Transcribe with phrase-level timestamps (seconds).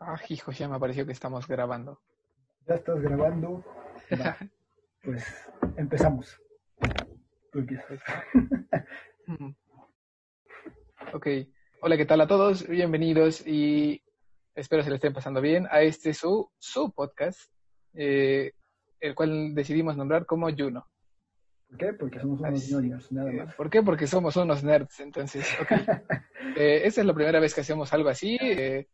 [0.00, 2.00] Ah, hijo, ya me pareció que estamos grabando.
[2.66, 3.64] Ya estás grabando.
[4.18, 4.36] Va.
[5.02, 5.24] Pues
[5.78, 6.38] empezamos.
[7.50, 8.00] Tú empiezas.
[11.14, 11.26] Ok.
[11.80, 12.68] Hola, ¿qué tal a todos?
[12.68, 14.02] Bienvenidos y
[14.54, 17.50] espero se le estén pasando bien a este su, su podcast,
[17.94, 18.52] eh,
[19.00, 20.86] el cual decidimos nombrar como Juno.
[21.70, 21.92] ¿Por qué?
[21.94, 23.54] Porque somos unos ñoños, nada más.
[23.54, 23.82] ¿Por qué?
[23.82, 25.70] Porque somos unos nerds, entonces, ok.
[26.56, 28.36] Eh, esta es la primera vez que hacemos algo así.
[28.40, 28.88] eh,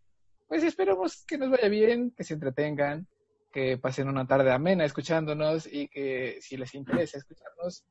[0.49, 3.07] pues esperamos que nos vaya bien, que se entretengan,
[3.53, 7.85] que pasen una tarde amena escuchándonos y que si les interesa escucharnos,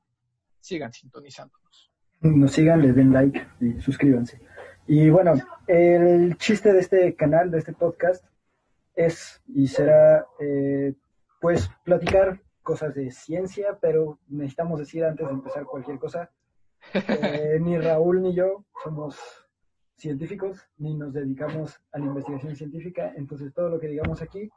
[0.59, 1.91] sigan sintonizándonos.
[2.21, 4.41] Nos sigan, les den like y suscríbanse.
[4.87, 5.33] Y bueno,
[5.67, 8.25] el chiste de este canal, de este podcast,
[8.95, 10.93] es y será eh,
[11.41, 16.31] pues platicar cosas de ciencia, pero necesitamos decir antes de empezar cualquier cosa,
[16.93, 19.44] eh, ni Raúl ni yo somos
[19.97, 24.49] científicos, ni nos dedicamos a la investigación científica, entonces todo lo que digamos aquí,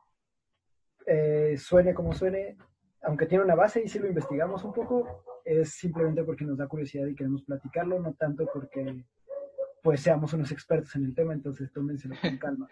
[1.06, 2.56] eh, suene como suene,
[3.02, 6.66] aunque tiene una base y si lo investigamos un poco, es simplemente porque nos da
[6.66, 9.04] curiosidad y queremos platicarlo, no tanto porque
[9.82, 12.68] pues seamos unos expertos en el tema, entonces tómenselo con calma.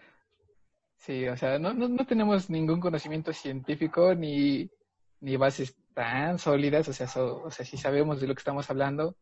[0.97, 4.69] Sí, o sea, no, no, no tenemos ningún conocimiento científico ni,
[5.21, 8.69] ni bases tan sólidas, o sea, so- o sea, sí sabemos de lo que estamos
[8.69, 9.15] hablando.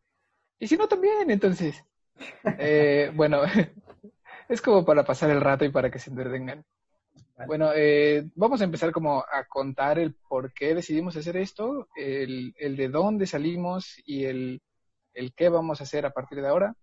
[0.60, 1.84] Y si no, también, entonces.
[2.58, 3.42] Eh, bueno,
[4.50, 6.64] es como para pasar el rato y para que se entretengan.
[7.38, 7.48] Vale.
[7.48, 12.54] Bueno, eh, vamos a empezar como a contar el por qué decidimos hacer esto, el,
[12.58, 14.62] el de dónde salimos y el,
[15.14, 16.76] el qué vamos a hacer a partir de ahora.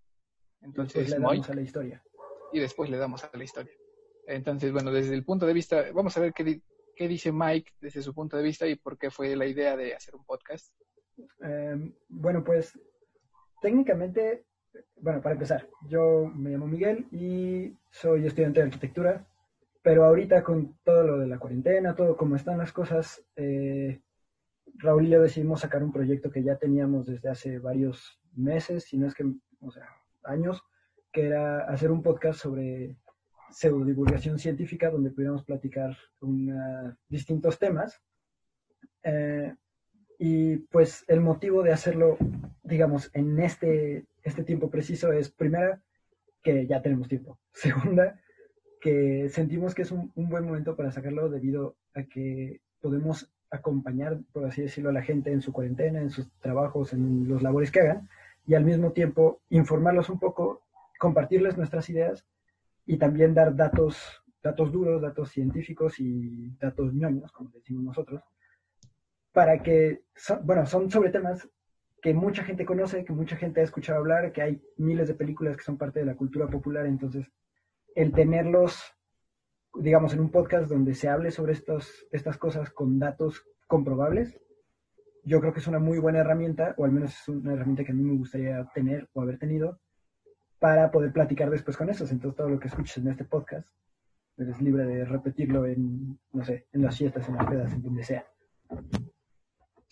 [0.61, 2.03] Entonces Entonces, le Moy, damos a la historia.
[2.51, 3.73] y después le damos a la historia.
[4.27, 6.61] Entonces, bueno, desde el punto de vista, vamos a ver qué,
[6.95, 9.95] qué dice Mike desde su punto de vista y por qué fue la idea de
[9.95, 10.71] hacer un podcast.
[11.43, 12.79] Eh, bueno, pues
[13.61, 14.45] técnicamente,
[15.01, 19.25] bueno, para empezar, yo me llamo Miguel y soy estudiante de arquitectura,
[19.81, 24.01] pero ahorita con todo lo de la cuarentena, todo como están las cosas, eh,
[24.75, 28.97] Raúl y yo decidimos sacar un proyecto que ya teníamos desde hace varios meses, si
[28.97, 29.25] no es que,
[29.59, 29.87] o sea,
[30.23, 30.63] años,
[31.11, 32.97] que era hacer un podcast sobre
[33.51, 35.95] pseudodivulgación científica donde pudiéramos platicar
[37.07, 38.01] distintos temas.
[39.03, 39.53] Eh,
[40.17, 42.17] y pues el motivo de hacerlo,
[42.63, 45.81] digamos, en este, este tiempo preciso es, primera,
[46.41, 47.39] que ya tenemos tiempo.
[47.53, 48.19] Segunda,
[48.81, 54.19] que sentimos que es un, un buen momento para sacarlo debido a que podemos acompañar,
[54.33, 57.71] por así decirlo, a la gente en su cuarentena, en sus trabajos, en los labores
[57.71, 58.09] que hagan,
[58.45, 60.63] y al mismo tiempo informarlos un poco,
[60.99, 62.25] compartirles nuestras ideas
[62.85, 68.21] y también dar datos, datos duros, datos científicos y datos ñoños, como decimos nosotros,
[69.31, 71.47] para que, son- bueno, son sobre temas
[72.03, 75.55] que mucha gente conoce, que mucha gente ha escuchado hablar, que hay miles de películas
[75.55, 77.31] que son parte de la cultura popular, entonces
[77.95, 78.83] el tenerlos,
[79.73, 84.37] digamos, en un podcast donde se hable sobre estas cosas con datos comprobables,
[85.23, 87.93] yo creo que es una muy buena herramienta, o al menos es una herramienta que
[87.93, 89.79] a mí me gustaría tener o haber tenido,
[90.59, 92.11] para poder platicar después con esos.
[92.11, 93.69] Entonces todo lo que escuches en este podcast,
[94.37, 98.03] eres libre de repetirlo en, no sé, en las fiestas, en las pedas, en donde
[98.03, 98.27] sea.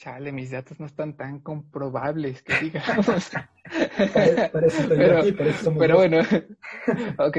[0.02, 3.06] Chale, mis datos no están tan comprobables que digamos.
[4.14, 6.18] Para, para eso estoy yo Pero- aquí, para eso somos Pero bueno,
[7.20, 7.38] ok.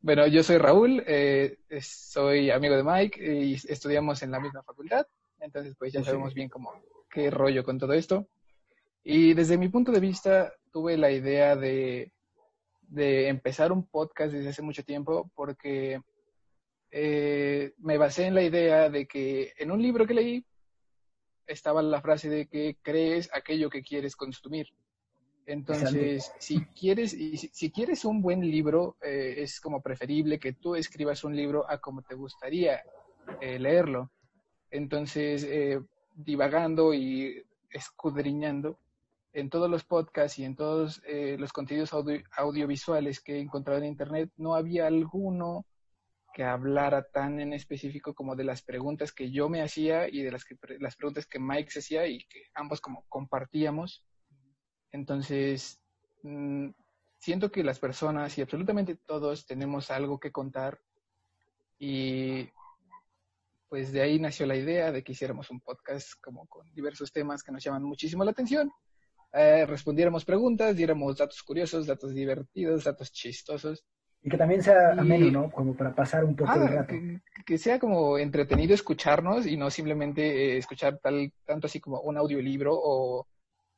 [0.00, 5.06] Bueno, yo soy Raúl, eh, soy amigo de Mike y estudiamos en la misma facultad,
[5.38, 6.06] entonces pues ya Sí.
[6.06, 6.72] sabemos bien cómo,
[7.08, 8.26] qué rollo con todo esto.
[9.04, 12.10] Y desde mi punto de vista tuve la idea de,
[12.80, 16.00] de empezar un podcast desde hace mucho tiempo porque
[16.90, 20.44] eh, me basé en la idea de que en un libro que leí
[21.52, 24.68] estaba la frase de que crees aquello que quieres consumir.
[25.44, 30.52] Entonces, si quieres, y si, si quieres un buen libro, eh, es como preferible que
[30.52, 32.82] tú escribas un libro a como te gustaría
[33.40, 34.10] eh, leerlo.
[34.70, 35.80] Entonces, eh,
[36.14, 38.78] divagando y escudriñando
[39.32, 43.80] en todos los podcasts y en todos eh, los contenidos audio- audiovisuales que he encontrado
[43.80, 45.64] en Internet, no había alguno
[46.32, 50.32] que hablara tan en específico como de las preguntas que yo me hacía y de
[50.32, 54.04] las, que, las preguntas que Mike se hacía y que ambos como compartíamos.
[54.90, 55.80] Entonces,
[56.22, 56.70] mm,
[57.18, 60.80] siento que las personas y absolutamente todos tenemos algo que contar
[61.78, 62.48] y
[63.68, 67.42] pues de ahí nació la idea de que hiciéramos un podcast como con diversos temas
[67.42, 68.70] que nos llaman muchísimo la atención.
[69.32, 73.82] Eh, respondiéramos preguntas, diéramos datos curiosos, datos divertidos, datos chistosos.
[74.24, 75.50] Y que también sea ameno, ¿no?
[75.50, 76.94] Como para pasar un poco el Ah, rato.
[76.94, 80.22] que, que sea como entretenido escucharnos y no simplemente
[80.54, 83.26] eh, escuchar tal, tanto así como un audiolibro o,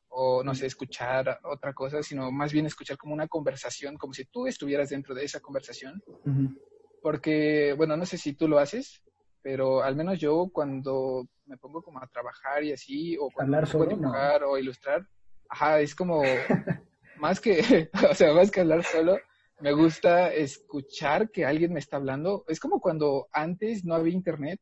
[0.09, 4.27] o, no sé, escuchar otra cosa, sino más bien escuchar como una conversación, como si
[4.27, 6.03] tú estuvieras dentro de esa conversación.
[6.27, 6.55] Ujú.
[7.03, 9.03] porque, bueno, no sé si tú lo haces,
[9.43, 13.71] pero al menos yo cuando me pongo como a trabajar y así, o cuando Hablar
[13.71, 15.07] solo, dibujar o ilustrar,
[15.49, 16.23] ajá, es como
[17.19, 19.19] más que, o sea, más que hablar solo,
[19.61, 22.45] me gusta escuchar que alguien me está hablando.
[22.49, 24.61] Es como cuando antes no había internet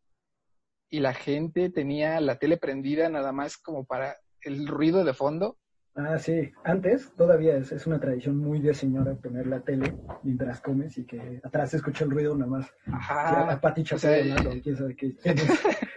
[0.90, 5.58] y la gente tenía la tele prendida nada más como para el ruido de fondo.
[5.94, 6.50] Ah, sí.
[6.64, 11.04] Antes todavía es, es una tradición muy de señora poner la tele mientras comes y
[11.04, 12.70] que atrás se escucha el ruido nada más.
[12.86, 13.60] Ajá.
[13.92, 15.14] o sea, hablando, quién sabe qué.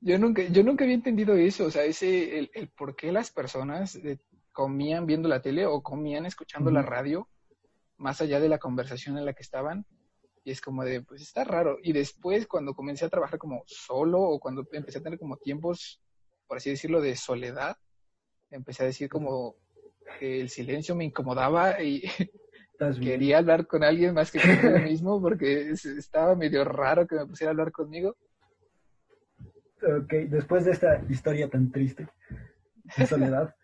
[0.00, 3.30] Yo nunca, yo nunca había entendido eso, o sea, ese, el, el por qué las
[3.30, 4.18] personas eh,
[4.52, 7.28] comían viendo la tele o comían escuchando la radio,
[8.00, 9.86] más allá de la conversación en la que estaban.
[10.42, 11.78] Y es como de, pues está raro.
[11.82, 16.00] Y después, cuando comencé a trabajar como solo o cuando empecé a tener como tiempos,
[16.46, 17.76] por así decirlo, de soledad,
[18.50, 19.54] empecé a decir como
[20.18, 22.02] que el silencio me incomodaba y
[23.02, 27.26] quería hablar con alguien más que conmigo mismo porque es- estaba medio raro que me
[27.26, 28.16] pusiera a hablar conmigo.
[29.82, 32.08] Ok, después de esta historia tan triste
[32.96, 33.54] de soledad.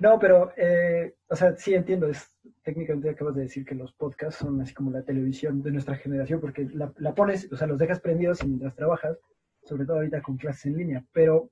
[0.00, 2.33] No, pero, eh, o sea, sí entiendo, es,
[2.64, 6.40] técnicamente acabas de decir que los podcasts son así como la televisión de nuestra generación,
[6.40, 9.18] porque la, la pones, o sea, los dejas prendidos y mientras trabajas,
[9.62, 11.50] sobre todo ahorita con clases en línea, pero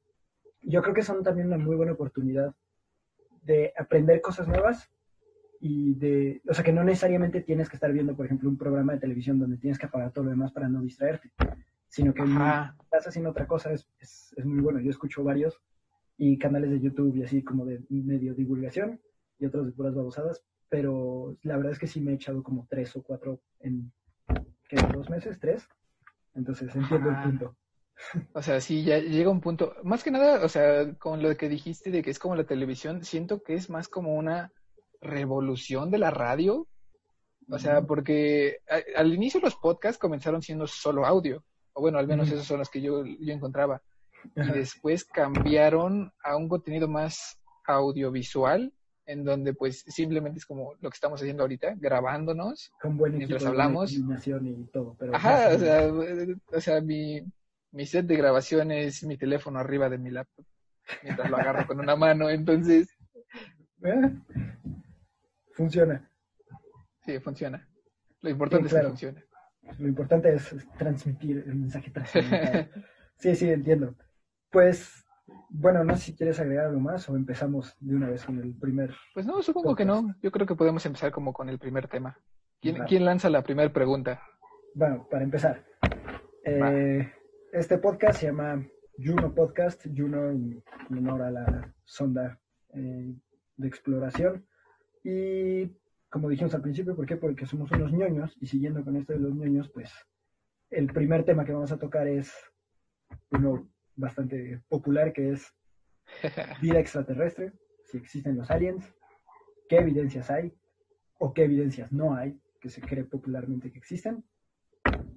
[0.63, 2.55] yo creo que son también una muy buena oportunidad
[3.43, 4.91] de aprender cosas nuevas
[5.61, 8.95] y de, o sea, que no necesariamente tienes que estar viendo, por ejemplo, un programa
[8.95, 11.31] de televisión donde tienes que apagar todo lo demás para no distraerte,
[11.89, 12.77] sino que Ajá.
[12.83, 14.81] estás haciendo otra cosa es, es, es muy bueno.
[14.81, 15.61] Yo escucho varios
[16.17, 19.01] y canales de YouTube y así como de medio divulgación
[19.39, 22.67] y otros de puras babosadas, pero la verdad es que sí me he echado como
[22.67, 23.93] tres o cuatro en
[24.71, 25.69] ¿qué, dos meses, tres.
[26.35, 27.57] Entonces entiendo el punto.
[28.33, 29.75] O sea, sí, ya llega un punto.
[29.83, 33.05] Más que nada, o sea, con lo que dijiste de que es como la televisión,
[33.05, 34.51] siento que es más como una
[35.03, 36.67] revolución de la radio.
[37.51, 41.45] O sea, porque a- al inicio los podcasts comenzaron siendo solo audio.
[41.75, 42.37] O bueno, al menos Ujú.
[42.37, 43.83] esos son los que yo, yo encontraba.
[44.37, 48.73] Y después cambiaron a un contenido más audiovisual,
[49.07, 52.73] en donde pues simplemente es como lo que estamos haciendo ahorita, grabándonos.
[52.81, 53.93] Con buen mientras hablamos.
[53.93, 55.93] y todo, pero Ajá, o sea,
[56.53, 57.21] o sea, mi,
[57.73, 60.45] mi set de grabación es mi teléfono arriba de mi laptop,
[61.03, 62.89] mientras lo agarro con una mano, entonces,
[63.85, 64.13] Eh,
[65.55, 66.09] Funciona.
[67.05, 67.69] sí, funciona.
[68.21, 68.89] Lo importante Sí, es que claro.
[68.91, 69.25] funcione.
[69.79, 71.93] Lo importante es transmitir el mensaje.
[73.19, 73.95] Sí, sí, entiendo.
[74.51, 75.02] Pues,
[75.49, 78.55] bueno, no sé si quieres agregar algo más o empezamos de una vez con el
[78.55, 78.95] primer.
[79.15, 80.15] Pues no, supongo que no.
[80.23, 82.19] Yo creo que podemos empezar como con el primer tema.
[82.61, 84.23] ¿Quién, lanza la primera pregunta?
[84.75, 85.65] Bueno, para empezar.
[86.45, 87.13] eh,
[87.53, 88.65] este podcast se llama
[88.97, 92.39] Juno Podcast, Juno en, en honor a la sonda
[92.75, 93.15] eh,
[93.57, 94.47] de exploración.
[95.05, 95.67] Y
[96.09, 97.17] como dijimos al principio, ¿por qué?
[97.17, 99.93] Porque somos unos ñoños y siguiendo con esto de los ñoños, pues
[100.71, 102.33] el primer tema que vamos a tocar es
[103.31, 105.55] uno bastante popular que es
[106.61, 107.53] vida extraterrestre,
[107.85, 108.95] si existen los aliens,
[109.69, 110.55] qué evidencias hay
[111.19, 114.25] o qué evidencias no hay, que se cree popularmente que existen.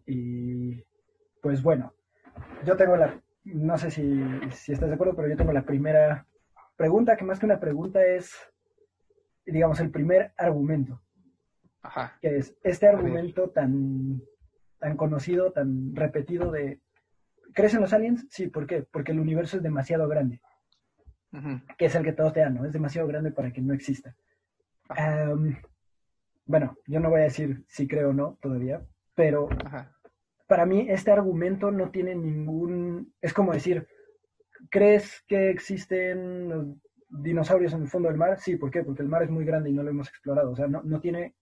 [0.05, 0.83] Y
[1.41, 1.93] pues bueno,
[2.65, 6.27] yo tengo la, no sé si, si estás de acuerdo, pero yo tengo la primera
[6.75, 8.33] pregunta, que más que una pregunta es,
[9.45, 11.01] digamos, el primer argumento,
[11.81, 12.17] Ajá.
[12.21, 14.21] que es este argumento tan,
[14.79, 16.81] tan conocido, tan repetido de,
[17.55, 18.27] ¿crees en los aliens?
[18.29, 18.83] Sí, ¿por qué?
[18.83, 20.39] Porque el universo es demasiado grande
[21.77, 22.65] que es el que todos te dan, ¿no?
[22.65, 24.15] Es demasiado grande para que no exista.
[26.45, 29.91] Bueno, yo no voy a decir si creo o no todavía, pero Ajá.
[30.47, 33.13] para mí este argumento no tiene ningún...
[33.19, 33.87] Es como decir,
[34.69, 36.67] ¿crees que existen los
[37.09, 38.39] dinosaurios en el fondo del mar?
[38.39, 38.83] Sí, ¿por qué?
[38.83, 40.51] Porque el mar es muy grande y no lo hemos explorado.
[40.51, 41.33] O sea, no, no tiene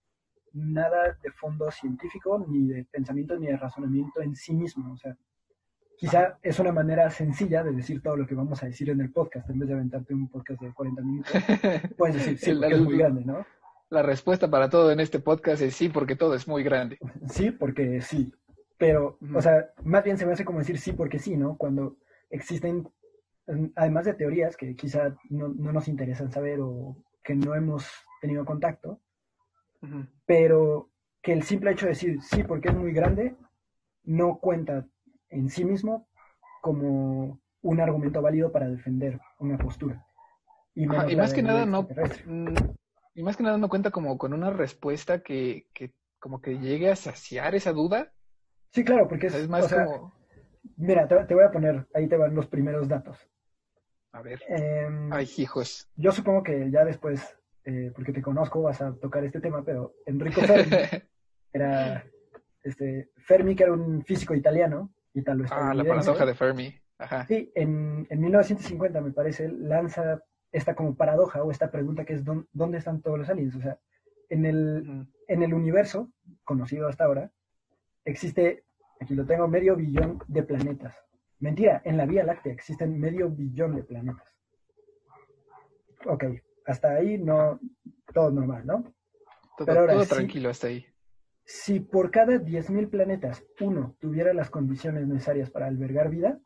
[0.53, 4.93] nada de fondo científico, ni de pensamiento, ni de razonamiento en sí mismo.
[4.93, 5.17] O sea,
[5.97, 9.11] quizá es una manera sencilla de decir todo lo que vamos a decir en el
[9.11, 11.31] podcast, en vez de aventarte un podcast de 40 minutos.
[11.97, 13.45] Puedes decir, sí, porque es muy grande, ¿no?
[13.89, 16.97] La respuesta para todo en este podcast es sí, porque todo es muy grande.
[17.29, 18.33] Sí, porque sí.
[18.77, 21.57] Pero, o sea, más bien se me hace como decir sí porque sí, ¿no?
[21.57, 21.97] Cuando
[22.29, 22.89] existen,
[23.75, 27.87] además de teorías que quizá no, no nos interesan saber o que no hemos
[28.19, 28.99] tenido contacto,
[30.25, 30.89] pero
[31.21, 33.35] que el simple hecho de decir sí porque es muy grande
[34.03, 34.85] no cuenta
[35.33, 36.07] en sí mismo
[36.61, 40.05] como un argumento válido para defender una postura.
[40.75, 41.83] Y, Ajá, y más que nada no
[42.25, 42.55] mm,
[43.15, 46.89] y más que nada no cuenta como con una respuesta que, que como que llegue
[46.89, 48.11] a saciar esa duda.
[48.71, 50.13] Sí, claro, porque O es, sea, es más o sea, como
[50.77, 53.17] mira, te, te voy a poner, ahí te van los primeros datos.
[54.11, 55.89] a ver, Em, ay, hijos.
[55.95, 59.93] Yo supongo que ya después, eh, porque te conozco, vas a tocar este tema, pero
[60.05, 60.71] Enrico Fermi
[61.53, 62.03] era
[62.63, 66.75] este, Fermi, que era un físico italiano, italo Ah, la paradoja de Fermi.
[66.97, 67.25] Ajá.
[67.27, 72.23] Sí, en, en 1950 me parece, lanza esta como paradoja o esta pregunta que es
[72.23, 73.55] ¿dónde están todos los aliens?
[73.55, 73.79] O sea,
[74.29, 76.11] en el, en el universo,
[76.43, 77.31] conocido hasta ahora,
[78.05, 78.63] existe,
[78.99, 80.95] aquí lo tengo, medio billón de planetas.
[81.39, 84.27] Mentira, en la Vía Láctea existen medio billón de planetas.
[86.05, 86.25] Ok,
[86.65, 87.59] hasta ahí no,
[88.13, 88.93] todo normal, ¿no?
[89.57, 90.85] Todo, tranquilo hasta ahí.
[91.45, 96.39] Si por cada 10.000 planetas uno tuviera las condiciones necesarias para albergar vida,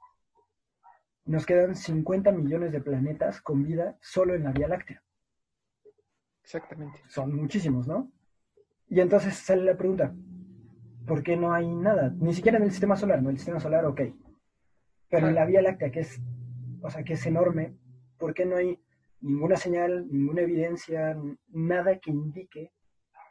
[1.26, 5.04] nos quedan 50 millones de planetas con vida solo en la Vía Láctea.
[6.42, 7.00] Exactamente.
[7.10, 8.12] Son muchísimos, ¿no?
[8.88, 10.16] Y entonces sale la pregunta,
[11.06, 12.14] ¿por qué no hay nada?
[12.18, 13.30] Ni siquiera en el sistema solar, ¿no?
[13.30, 14.02] El sistema solar, ok.
[15.10, 16.22] Pero en la Vía Láctea, que es,
[16.82, 17.76] o sea, que es enorme,
[18.18, 18.80] ¿por qué no hay
[19.20, 21.18] ninguna señal, ninguna evidencia,
[21.50, 22.72] nada que indique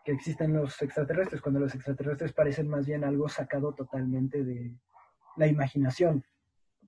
[0.06, 4.72] que existen los extraterrestres, cuando los extraterrestres parecen más bien algo sacado totalmente de
[5.36, 6.24] la imaginación?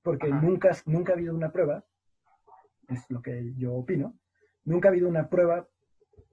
[0.04, 1.84] Porque nunca, nunca ha habido una prueba,
[2.86, 4.16] es lo que yo opino,
[4.62, 5.66] nunca ha habido una prueba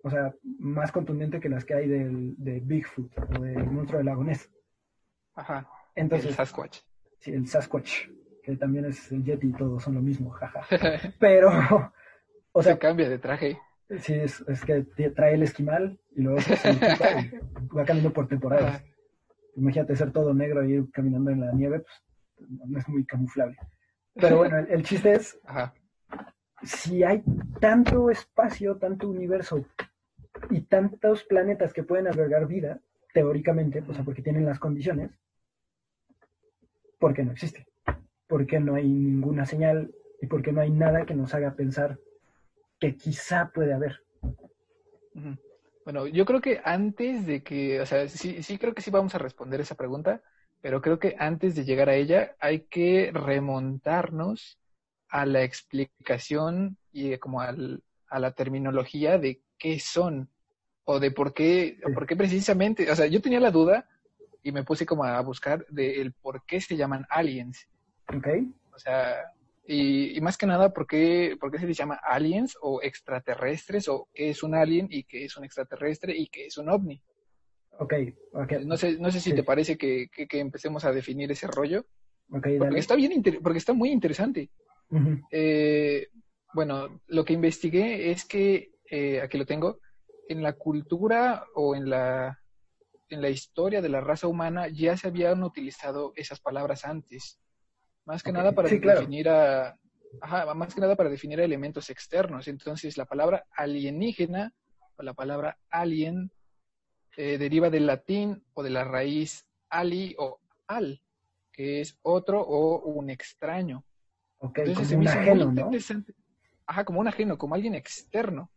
[0.04, 4.06] o sea, más contundente que las que hay del, de Bigfoot o del monstruo del
[4.06, 4.52] lago Ness.
[5.34, 5.68] Ajá.
[5.96, 6.82] Entonces, el Sasquatch.
[7.18, 8.10] Sí, el Sasquatch,
[8.44, 10.62] que también es el Yeti y todo, son lo mismo, jaja.
[11.20, 11.50] Pero,
[12.52, 12.74] o sea...
[12.74, 13.60] Se cambia de traje.
[14.00, 16.56] Sí, es, es que trae el esquimal y luego se
[17.76, 18.84] va caminando por temporadas.
[19.56, 22.04] Imagínate ser todo negro y ir caminando en la nieve, pues
[22.68, 23.58] no es muy camuflable.
[24.16, 25.74] Pero bueno, el, el chiste es, Ajá.
[26.64, 27.24] si hay
[27.60, 29.66] tanto espacio, tanto universo
[30.50, 32.80] y tantos planetas que pueden albergar vida,
[33.14, 35.12] teóricamente, o sea, porque tienen las condiciones,
[37.00, 37.68] ¿por qué no existe?
[38.28, 41.56] ¿Por qué no hay ninguna señal y por qué no hay nada que nos haga
[41.56, 42.00] pensar
[42.86, 44.04] que quizá puede haber?
[45.84, 49.16] Bueno, yo creo que antes de que, o sea, sí, sí creo que sí vamos
[49.16, 50.22] a responder esa pregunta,
[50.62, 54.60] pero creo que antes de llegar a ella hay que remontarnos
[55.10, 60.30] a la explicación y como al, a la terminología de qué son
[60.84, 63.88] o de por qué, por qué precisamente, o sea, yo tenía la duda
[64.44, 67.68] y me puse como a buscar de el por qué se llaman aliens.
[68.16, 68.28] Ok.
[68.74, 69.32] O sea,
[69.68, 74.10] y, más que nada, ¿por qué, ¿por qué se les llama aliens o extraterrestres o
[74.14, 77.02] qué es un alien y qué es un extraterrestre y qué es un ovni?
[77.80, 77.94] Ok,
[78.34, 78.66] okay.
[78.66, 81.86] No sé, no sé si te parece que, que, empecemos a definir ese rollo.
[82.32, 84.50] Okay, porque está bien, porque está muy interesante.
[85.32, 86.08] eh,
[86.54, 89.80] bueno, lo que investigué es que, eh, aquí lo tengo,
[90.30, 92.40] en la cultura o en la,
[93.10, 97.40] en la historia de la raza humana ya se habían utilizado esas palabras antes.
[98.06, 99.78] Más que nada para definir a,
[100.22, 102.48] ajá, más que nada para definir elementos externos.
[102.48, 104.54] Entonces, la palabra alienígena
[104.98, 106.32] o la palabra alien
[107.18, 111.02] eh, deriva del latín o de la raíz ali o al,
[111.52, 113.84] que es otro o un extraño.
[114.42, 115.72] Entonces, como un ajeno, ¿no?
[116.68, 118.52] Ajá, como un ajeno, como alguien externo.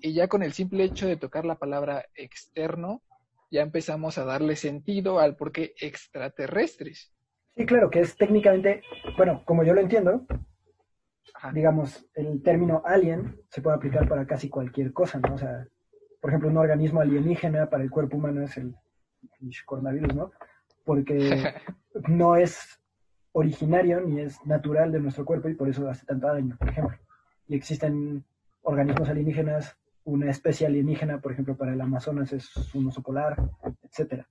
[0.00, 3.02] Y ya con el simple hecho de tocar la palabra externo,
[3.50, 7.12] ya empezamos a darle sentido al por qué extraterrestres.
[7.56, 8.82] Sí, claro, que es técnicamente,
[9.16, 10.26] bueno, como yo lo entiendo,
[11.52, 15.34] digamos, el término alien se puede aplicar para casi cualquier cosa, ¿no?
[15.34, 15.66] O sea,
[16.20, 18.74] por ejemplo, un organismo alienígena para el cuerpo humano es el,
[19.66, 20.30] coronavirus, ¿no?
[20.84, 21.52] Porque
[22.08, 22.80] no es
[23.32, 26.96] originario ni es natural de nuestro cuerpo y por eso hace tanto daño, por ejemplo.
[27.48, 28.24] Y existen
[28.62, 33.36] organismos alienígenas, una especie alienígena, por ejemplo, para el Amazonas es un oso polar,
[33.82, 34.26] etcétera.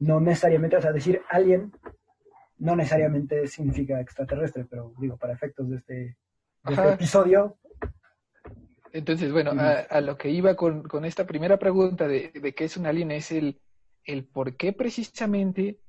[0.00, 1.72] No necesariamente, o sea, decir alien
[2.58, 6.16] no necesariamente significa extraterrestre, pero digo, para efectos de este,
[6.64, 7.58] este episodio.
[8.92, 13.10] Entonces, bueno, a, lo que iba con, esta primera pregunta de, qué es un alien
[13.10, 13.60] es el,
[14.04, 15.80] el por qué precisamente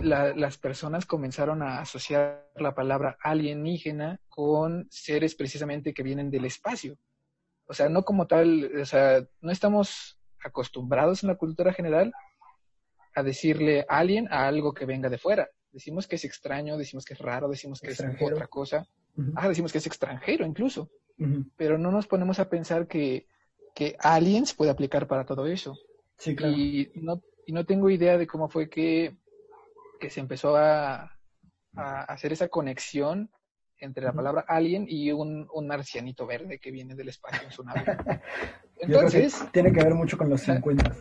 [0.00, 6.96] las personas comenzaron a asociar la palabra alienígena con seres precisamente que vienen del espacio.
[7.66, 12.12] O sea, no como tal, o sea, no estamos acostumbrados en la cultura general
[13.14, 15.50] a decirle alien a algo que venga de fuera.
[15.72, 18.86] Decimos que es extraño, decimos que es raro, decimos que es otra cosa.
[19.34, 20.90] Ah, decimos que es extranjero incluso.
[21.56, 23.26] Pero no nos ponemos a pensar que,
[23.74, 25.78] que aliens puede aplicar para todo eso.
[26.18, 26.54] Sí, claro.
[26.54, 29.16] Y no, y no tengo idea de cómo fue que,
[30.00, 31.16] que se empezó a,
[31.74, 33.30] a hacer esa conexión
[33.78, 37.64] entre la palabra alien y un, un marcianito verde que viene del espacio en su
[37.64, 37.84] nave.
[38.80, 39.44] Entonces...
[39.52, 40.96] tiene que ver mucho con los 50.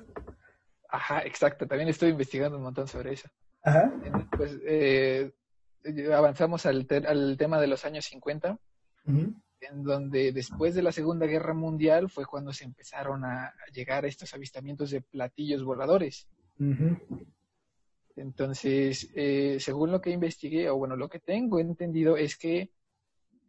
[0.90, 1.68] Ajá, exacto.
[1.68, 3.30] También estoy investigando un montón sobre eso.
[3.64, 3.94] Ajá.
[4.36, 5.32] Pues eh,
[6.14, 8.58] avanzamos al, al, tema de los años 50,
[9.06, 14.34] en donde después de la Segunda Guerra Mundial fue cuando se empezaron a llegar estos
[14.34, 16.28] avistamientos de platillos voladores.
[18.16, 22.72] Entonces, eh, según lo que investigué, o bueno, lo que tengo entendido es que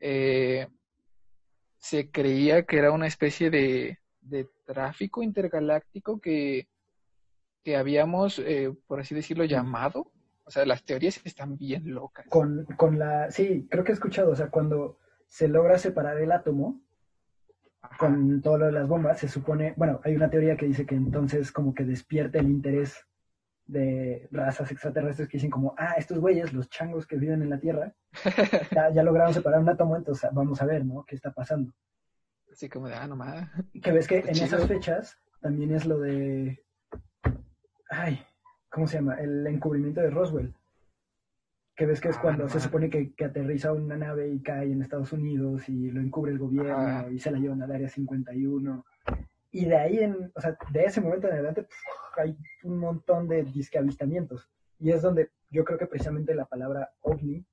[0.01, 0.69] eh,
[1.79, 6.69] se creía que era una especie de, de tráfico intergaláctico que,
[7.63, 10.11] que habíamos, eh, por así decirlo, llamado.
[10.45, 12.27] O sea, las teorías están bien locas.
[12.29, 16.33] Con, con la, sí, creo que he escuchado, o sea, cuando se logra separar el
[16.33, 16.83] átomo
[17.99, 20.95] con todo lo de las bombas, se supone, bueno, hay una teoría que dice que
[20.95, 23.07] entonces como que despierta el interés
[23.67, 27.61] de razas extraterrestres que dicen como, ah, estos güeyes, los changos que viven en la
[27.61, 27.95] Tierra,
[28.73, 31.05] ya, ya lograron separar un átomo, entonces vamos a ver, ¿no?
[31.05, 31.73] ¿Qué está pasando?
[32.51, 33.49] Así como de, ah, nomás.
[33.83, 34.47] Que ves que en chido.
[34.47, 36.63] esas fechas también es lo de.
[37.95, 38.25] Ay,
[38.71, 39.17] ¿cómo se llama?
[39.21, 40.55] El encubrimiento de Roswell.
[41.77, 44.73] Que ves que es Ah, cuando se supone que, que aterriza una nave y cae
[44.73, 48.85] en Estados Unidos y lo encubre el gobierno y se la llevan al área 51.
[49.51, 51.67] Y de ahí, en, o sea, de ese momento en adelante,
[52.17, 54.51] hay un montón de disque avistamientos.
[54.79, 57.45] Y es donde yo creo que precisamente la palabra ovni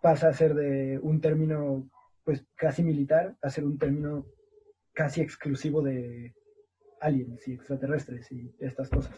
[0.00, 1.88] pasa a ser de un término
[2.24, 4.26] pues casi militar a ser un término
[4.92, 6.34] casi exclusivo de
[7.02, 9.14] aliens y extraterrestres y estas cosas.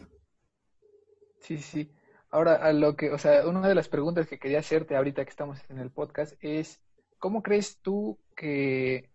[1.39, 1.91] Sí, sí.
[2.29, 5.29] Ahora, a lo que, o sea, una de las preguntas que quería hacerte ahorita que
[5.29, 6.81] estamos en el podcast es,
[7.19, 9.09] ¿cómo crees tú que,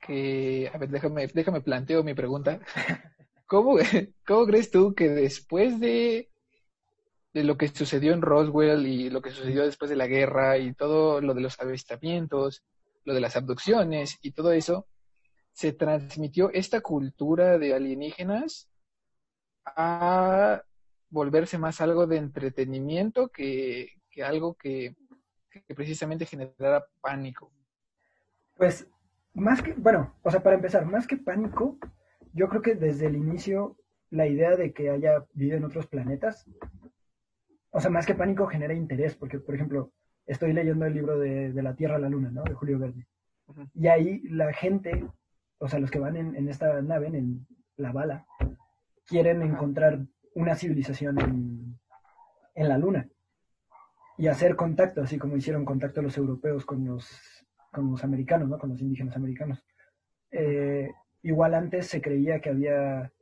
[0.00, 2.60] que, a ver, déjame, déjame planteo mi pregunta.
[3.46, 3.78] ¿Cómo,
[4.26, 6.30] cómo crees tú que después de,
[7.32, 10.74] de lo que sucedió en Roswell y lo que sucedió después de la guerra y
[10.74, 12.62] todo lo de los avistamientos,
[13.04, 14.86] lo de las abducciones y todo eso,
[15.58, 18.70] se transmitió esta cultura de alienígenas
[19.66, 20.62] a
[21.10, 24.94] volverse más algo de entretenimiento que, que algo que,
[25.50, 27.50] que precisamente generara pánico.
[28.54, 28.86] Pues
[29.34, 31.76] más que, bueno, o sea, para empezar, más que pánico,
[32.32, 33.76] yo creo que desde el inicio
[34.10, 36.48] la idea de que haya vida en otros planetas,
[37.70, 39.90] o sea, más que pánico genera interés, porque, por ejemplo,
[40.24, 42.44] estoy leyendo el libro de, de La Tierra a la Luna, ¿no?
[42.44, 43.08] De Julio Verne.
[43.74, 45.04] Y ahí la gente,
[45.58, 48.26] o sea, los que van en, en esta nave, en la bala,
[49.06, 50.00] quieren encontrar
[50.34, 51.78] una civilización en,
[52.54, 53.08] en la Luna
[54.16, 57.08] y hacer contacto, así como hicieron contacto los europeos con los,
[57.72, 58.58] con los americanos, ¿no?
[58.58, 59.64] Con los indígenas americanos.
[60.30, 60.90] Eh,
[61.22, 63.12] igual antes se creía que había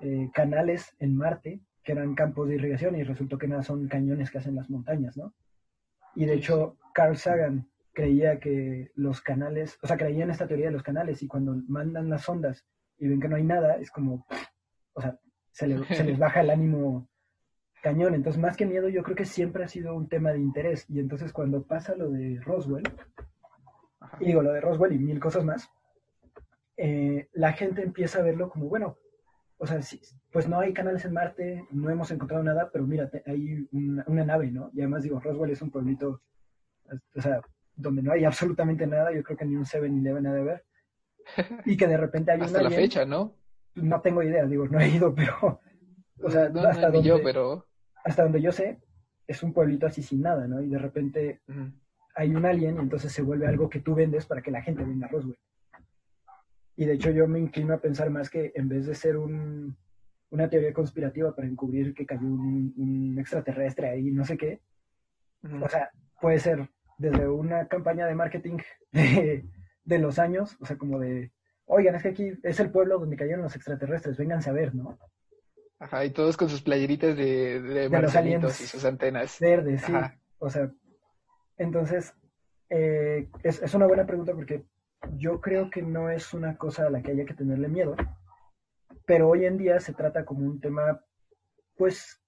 [0.00, 4.32] eh, canales en Marte que eran campos de irrigación y resultó que nada son cañones
[4.32, 5.32] que hacen las montañas, ¿no?
[6.16, 10.66] Y de hecho, Carl Sagan creía que los canales, o sea, creía en esta teoría
[10.66, 12.66] de los canales y cuando mandan las ondas
[12.98, 14.26] y ven que no hay nada, es como,
[14.92, 15.18] o sea,
[15.50, 17.08] se, le- se les baja el ánimo
[17.82, 18.14] cañón.
[18.14, 20.84] Entonces, más que miedo, yo creo que siempre ha sido un tema de interés.
[20.90, 22.84] Y entonces cuando pasa lo de Roswell,
[24.00, 24.18] Ajá.
[24.20, 25.70] y digo lo de Roswell y mil cosas más,
[26.76, 28.98] eh, la gente empieza a verlo como, bueno,
[29.56, 29.98] o sea, sí,
[30.30, 34.24] pues no hay canales en Marte, no hemos encontrado nada, pero mira, hay una, una
[34.26, 34.70] nave, ¿no?
[34.74, 36.20] Y además digo, Roswell es un pueblito,
[37.16, 37.40] o sea,
[37.76, 40.64] donde no hay absolutamente nada, yo creo que ni un 7-Eleven ha de ver,
[41.64, 43.36] y que de repente hay Hasta la fecha, ¿no?
[43.76, 45.60] no tengo idea, digo, no he ido, pero,
[46.22, 47.66] o sea, no, no, hasta, ni yo, donde, pero...
[48.04, 48.80] hasta donde yo sé,
[49.26, 50.62] es un pueblito así sin nada, ¿no?
[50.62, 51.42] Y de repente
[52.14, 54.84] hay un alien y entonces se vuelve algo que tú vendes para que la gente
[54.84, 55.38] venga a Roswell.
[56.76, 59.76] Y de hecho yo me inclino a pensar más que en vez de ser un,
[60.30, 64.60] una teoría conspirativa para encubrir que cayó un, un extraterrestre ahí, no sé qué,
[65.62, 68.58] o sea, puede ser desde una campaña de marketing
[68.92, 69.44] de,
[69.84, 71.32] de los años, o sea, como de,
[71.66, 74.98] oigan, es que aquí es el pueblo donde cayeron los extraterrestres, vénganse a ver, ¿no?
[75.78, 78.60] Ajá, y todos con sus playeritas de, de los aliens.
[78.60, 79.38] y sus antenas.
[79.40, 79.92] Verde, sí.
[80.38, 80.70] O sea,
[81.58, 82.14] entonces,
[82.70, 84.64] eh, es, es una buena pregunta porque
[85.18, 87.94] yo creo que no es una cosa a la que haya que tenerle miedo,
[89.04, 91.00] pero hoy en día se trata como un tema,
[91.76, 92.22] pues,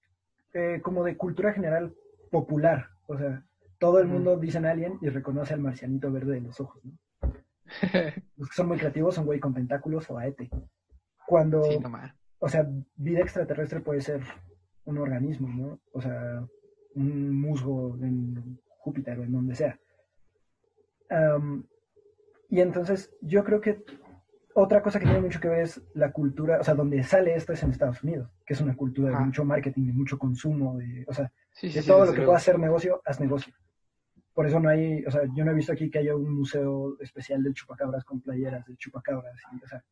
[0.53, 1.95] eh, como de cultura general
[2.29, 2.89] popular.
[3.07, 3.43] O sea,
[3.79, 6.97] todo el mundo dice alien y reconoce al marcianito verde de los ojos, ¿no?
[8.37, 10.49] Los que son muy creativos son güey con tentáculos o aete.
[11.25, 11.79] Cuando, Sí,
[12.39, 14.21] o sea, vida extraterrestre puede ser
[14.85, 15.79] un organismo, ¿no?
[15.91, 16.43] O sea,
[16.95, 19.79] un musgo en Júpiter o en donde sea.
[21.09, 21.63] Am,
[22.49, 23.83] y entonces yo creo que
[24.55, 27.53] otra cosa que tiene mucho que ver es la cultura, o sea, donde sale esto
[27.53, 31.05] es en Estados Unidos, que es una cultura de mucho marketing, de mucho consumo, de,
[31.07, 32.25] o sea, Sí, sí, de todo lo que luego.
[32.31, 33.53] pueda hacer negocio, haz negocio.
[34.39, 36.95] Por eso no hay, o sea, yo no he visto aquí que haya un museo
[37.01, 39.83] especial del chupacabras con playeras del chupacabras, y, o sea,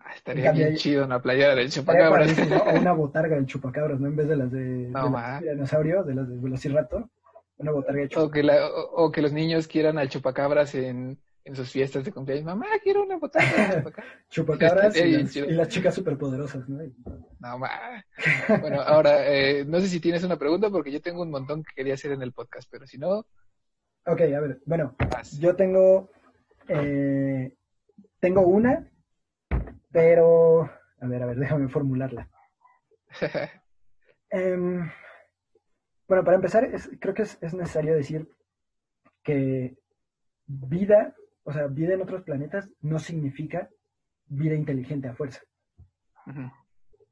[0.00, 2.28] Ah, estaría cambio, bien chido una playera del chupacabras.
[2.76, 4.08] O una botarga del chupacabras, ¿no?
[4.08, 7.08] En vez de las de, No, de dinosaurio, de las de Velociraptor,
[7.56, 8.32] una botarga de O chupacabras.
[8.34, 12.12] que, la- o, o que los niños quieran al chupacabras en, en sus fiestas de
[12.12, 12.44] cumpleaños.
[12.44, 14.12] Mamá, quiero una botella de chupacabras.
[14.28, 16.82] Chupacabras y, las, y las chicas superpoderosas, ¿no?
[17.40, 17.70] No, ma.
[18.60, 21.72] Bueno, ahora, eh, no sé si tienes una pregunta porque yo tengo un montón que
[21.74, 23.24] quería hacer en el podcast, pero si no...
[24.08, 24.94] Ok, a ver, bueno,
[25.40, 26.10] yo tengo,
[26.68, 27.52] eh,
[28.20, 28.88] tengo una,
[29.90, 32.28] pero, a ver, a ver, déjame formularla.
[34.28, 34.90] Em,
[36.08, 38.28] bueno, para empezar, creo que es, necesario decir
[39.22, 39.78] que
[40.46, 41.14] vida,
[41.44, 43.70] o sea, vida en otros planetas no significa
[44.26, 45.42] vida inteligente a fuerza.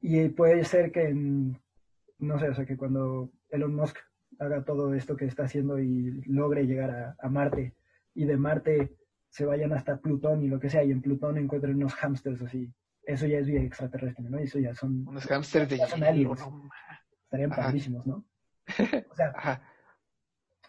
[0.01, 3.97] Y puede ser que, no sé, o sea, que cuando Elon Musk
[4.39, 7.75] haga todo esto que está haciendo y logre llegar a, Marte
[8.13, 8.95] y de Marte
[9.29, 12.71] se vayan hasta Plutón y lo que sea, y en Plutón encuentren unos hamsters así.
[13.03, 14.37] Eso ya es vida extraterrestre, ¿no?
[14.39, 15.07] Eso ya son...
[15.07, 18.25] Unos hamsters de Estarían padrísimos, ¿no?
[19.11, 19.61] O sea,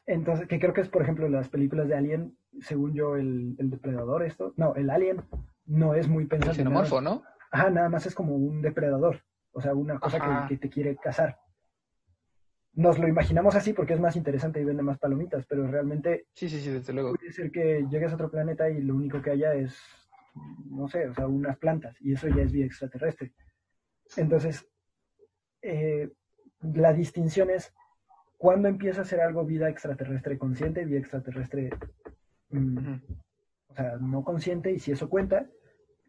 [0.07, 4.22] entonces, que creo que es, por ejemplo, las películas de Alien, según yo, el, depredador,
[4.22, 5.22] esto, no, el Alien
[5.64, 6.52] no es muy pensado.
[6.52, 7.24] El xenomorfo, ¿no?
[7.50, 11.38] Ajá, nada más es como un depredador, o sea, una cosa que, te quiere cazar.
[12.76, 16.46] Nos lo imaginamos así porque es más interesante y vende más palomitas, pero realmente sí,
[16.46, 17.14] sí, sí, desde luego.
[17.14, 19.74] puede ser que llegues a otro planeta y lo único que haya es,
[20.66, 23.32] no sé, o sea, unas plantas, y eso ya es vida extraterrestre.
[24.18, 24.68] Entonces,
[25.62, 26.12] eh,
[26.60, 27.72] la distinción es
[28.36, 31.70] cuándo empieza a ser algo vida extraterrestre consciente, vida extraterrestre,
[32.50, 32.94] mm,
[33.68, 35.46] o sea, no consciente, y si eso cuenta.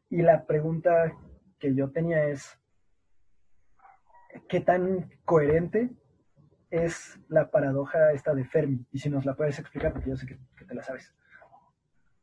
[0.09, 1.13] Y la pregunta
[1.59, 2.59] que yo tenía es,
[4.49, 5.91] ¿qué tan coherente
[6.69, 8.85] es la paradoja esta de Fermi?
[8.91, 11.13] Y si nos la puedes explicar, porque yo sé que, te la sabes.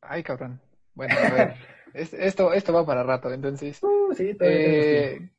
[0.00, 0.60] Ay, cabrón.
[0.94, 1.54] Bueno, a ver,
[1.94, 3.82] esto, esto va para rato, entonces.
[3.82, 5.30] Uh, sí, eh,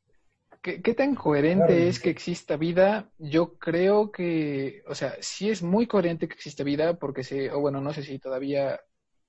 [0.66, 3.08] ¿Qué, tan coherente es que exista vida?
[3.18, 7.60] Yo creo que, o sea, sí es muy coherente que exista vida porque se, o
[7.60, 8.80] bueno, no sé si todavía,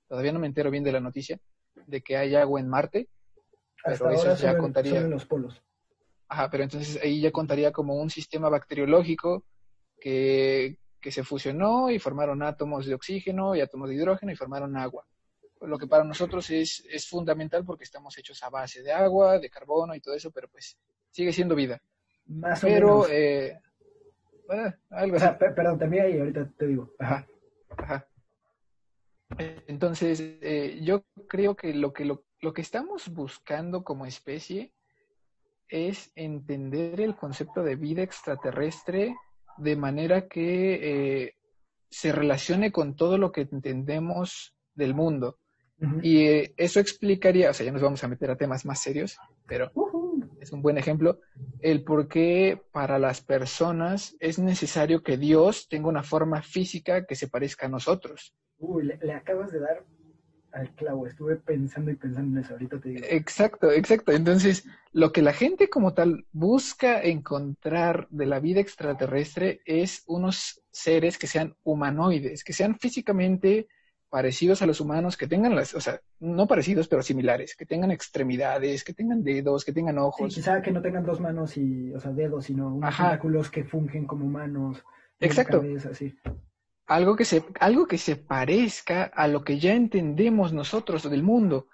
[0.08, 1.38] todavía no me entero bien de la noticia
[1.86, 3.08] de que hay agua en Marte,
[3.84, 5.00] pero eso ya contaría.
[5.02, 5.62] los polos.
[6.28, 9.44] Ajá, pero entonces ahí ya contaría como un sistema bacteriológico
[10.00, 14.76] que, que se fusionó y formaron átomos de oxígeno y átomos de hidrógeno y formaron
[14.76, 15.06] agua.
[15.60, 19.50] Lo que para nosotros es, es fundamental porque estamos hechos a base de agua, de
[19.50, 20.78] carbono y todo eso, pero pues
[21.10, 21.80] sigue siendo vida.
[22.26, 23.10] Más o Pero, menos.
[23.10, 23.58] Eh,
[24.90, 25.26] algo así.
[25.38, 26.94] perdón, ahí, ahorita te digo.
[26.98, 27.26] Ajá,
[27.76, 28.06] ajá.
[29.66, 34.72] Entonces, eh, yo creo que lo que lo, lo, que estamos buscando como especie
[35.68, 39.14] es entender el concepto de vida extraterrestre
[39.58, 41.34] de manera que eh,
[41.90, 45.38] se relacione con todo lo que entendemos del mundo.
[46.02, 49.16] Y eh, eso explicaría, o sea, ya nos vamos a meter a temas más serios,
[49.46, 49.70] pero
[50.40, 51.20] es un buen ejemplo,
[51.60, 57.14] el por qué para las personas es necesario que Dios tenga una forma física que
[57.14, 58.34] se parezca a nosotros.
[58.58, 59.84] Uy, le, acabas de dar
[60.52, 63.06] al clavo, estuve pensando y pensando en eso, ahorita te digo.
[63.08, 64.12] Exacto, exacto.
[64.12, 70.62] Entonces, lo que la gente como tal busca encontrar de la vida extraterrestre es unos
[70.70, 73.68] seres que sean humanoides, que sean físicamente
[74.10, 77.90] parecidos a los humanos, que tengan las, o sea, no parecidos, pero similares, que tengan
[77.90, 80.32] extremidades, que tengan dedos, que tengan ojos.
[80.32, 83.64] Sí, quizá que no tengan dos manos y, o sea, dedos, sino unos tentáculos que
[83.64, 84.82] fungen como manos.
[85.20, 85.62] Exacto.
[86.88, 91.68] Algo que se, algo que se parezca a lo que ya entendemos nosotros del mundo,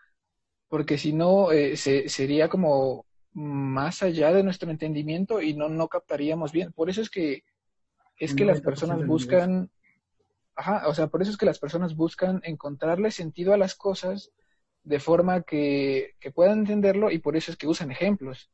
[0.69, 5.89] porque si no, eh, se, sería como más allá de nuestro entendimiento y no, no
[5.89, 6.73] captaríamos bien.
[6.73, 7.45] Por eso es que
[8.17, 9.71] es que las personas buscan
[10.57, 14.31] Ajá, o sea, por eso es que las personas buscan encontrarle sentido a las cosas
[14.85, 18.51] de forma que, puedan entenderlo y por eso es que usan ejemplos.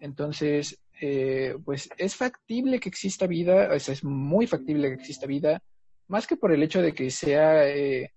[0.00, 5.26] Entonces, eh, pues es factible que exista vida, o sea, es muy factible que exista
[5.26, 5.60] vida,
[6.08, 8.12] más que por el hecho de que sea eh,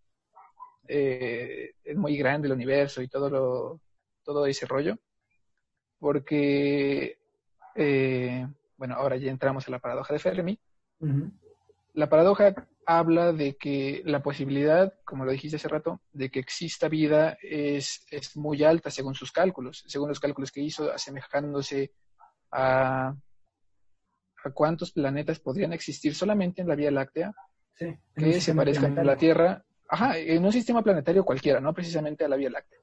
[0.87, 3.81] eh, muy grande el universo y todo, lo,
[4.23, 4.97] todo ese rollo,
[5.99, 7.17] porque,
[8.77, 10.59] bueno, ahora ya entramos a la paradoja de Fermi.
[11.93, 12.53] La paradoja
[12.85, 18.05] habla de que la posibilidad, como lo dijiste hace rato, de que exista vida es,
[18.09, 21.91] es muy alta según sus cálculos, según los cálculos que hizo, asemejándose
[22.51, 23.13] a,
[24.43, 27.33] a cuántos planetas podrían existir solamente en la Vía Láctea
[28.15, 32.27] que se parezcan a la Tierra, ajá, en un sistema planetario cualquiera, no precisamente a
[32.27, 32.79] la Vía Láctea.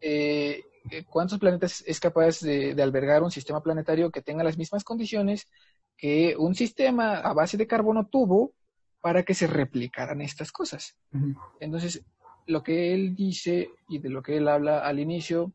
[0.00, 0.62] Eh,
[1.08, 5.48] ¿Cuántos planetas es capaz de, de, albergar un sistema planetario que tenga las mismas condiciones
[5.96, 8.52] que un sistema a base de carbono tuvo
[9.02, 10.96] para que se replicaran estas cosas.
[11.60, 12.02] Entonces,
[12.46, 15.52] lo que él dice y de lo que él habla al inicio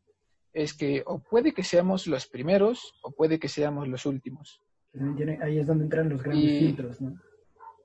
[0.53, 4.61] es que o puede que seamos los primeros o puede que seamos los últimos.
[5.41, 7.19] Ahí es donde entran los grandes filtros, ¿no?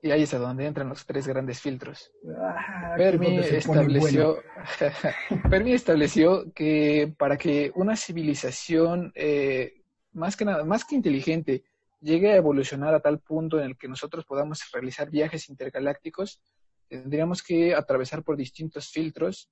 [0.03, 2.11] Y ahí es donde entran los tres grandes filtros.
[2.37, 4.43] Ah, Fermi, estableció,
[5.49, 11.63] Fermi estableció que para que una civilización eh, más que nada, más que inteligente,
[12.01, 16.41] llegue a evolucionar a tal punto en el que nosotros podamos realizar viajes intergalácticos,
[16.89, 19.49] tendríamos que atravesar por distintos filtros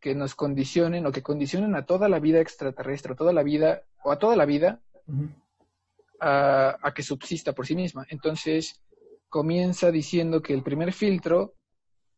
[0.00, 3.82] que nos condicionen o que condicionen a toda la vida extraterrestre, a toda la vida,
[4.02, 4.80] o a toda la vida,
[6.20, 8.04] a, que subsista por sí misma.
[8.10, 8.82] Entonces,
[9.28, 11.54] comienza diciendo que el primer filtro,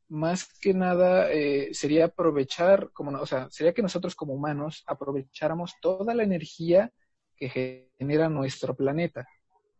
[0.08, 5.74] más que nada, eh, sería aprovechar, como, o sea, sería que nosotros como humanos aprovecháramos
[5.80, 6.92] toda la energía
[7.36, 9.26] que genera nuestro planeta.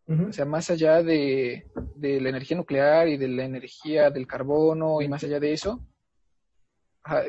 [0.07, 5.09] O sea, más allá de, la energía nuclear y de la energía del carbono y
[5.09, 5.85] más allá de eso,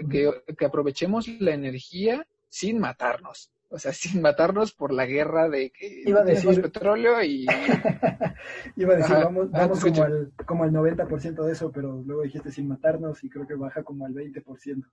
[0.10, 3.52] que, que aprovechemos la energía sin matarnos.
[3.70, 7.46] O sea, sin matarnos por la guerra de que iba a decir petróleo y...
[8.76, 12.52] iba a decir, vamos, vamos como, al, como al 90% de eso, pero luego dijiste
[12.52, 14.84] sin matarnos y creo que baja como al 20%.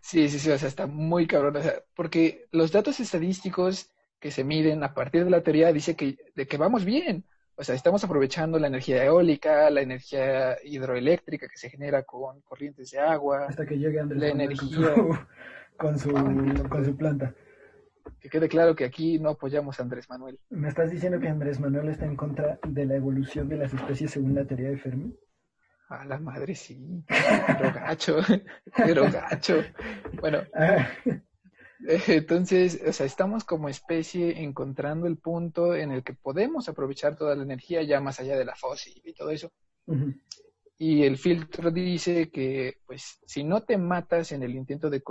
[0.00, 1.56] Sí, sí, sí, o sea, está muy cabrón.
[1.56, 5.94] O sea, porque los datos estadísticos que se miden a partir de la teoría dice
[5.96, 7.24] que, de que vamos bien.
[7.58, 12.90] O sea, estamos aprovechando la energía eólica, la energía hidroeléctrica que se genera con corrientes
[12.90, 13.46] de agua.
[13.48, 14.94] Hasta que llegue Andrés la energía
[15.78, 16.12] con su,
[16.68, 17.34] con su, planta.
[18.20, 20.38] Que quede claro que aquí no apoyamos a Andrés Manuel.
[20.50, 24.10] ¿Me estás diciendo que Andrés Manuel está en contra de la evolución de las especies
[24.10, 25.14] según la teoría de Fermi?
[25.88, 27.04] A la madre sí.
[27.06, 28.16] Pero gacho.
[28.76, 29.62] Pero gacho.
[30.20, 30.42] Bueno.
[30.54, 30.88] Ah.
[32.08, 37.36] Entonces, o sea, estamos como especie encontrando el punto en el que podemos aprovechar toda
[37.36, 39.52] la energía ya más allá de la fósil y todo eso.
[40.78, 45.02] Y el filtro dice que, pues, si no te matas en el intento de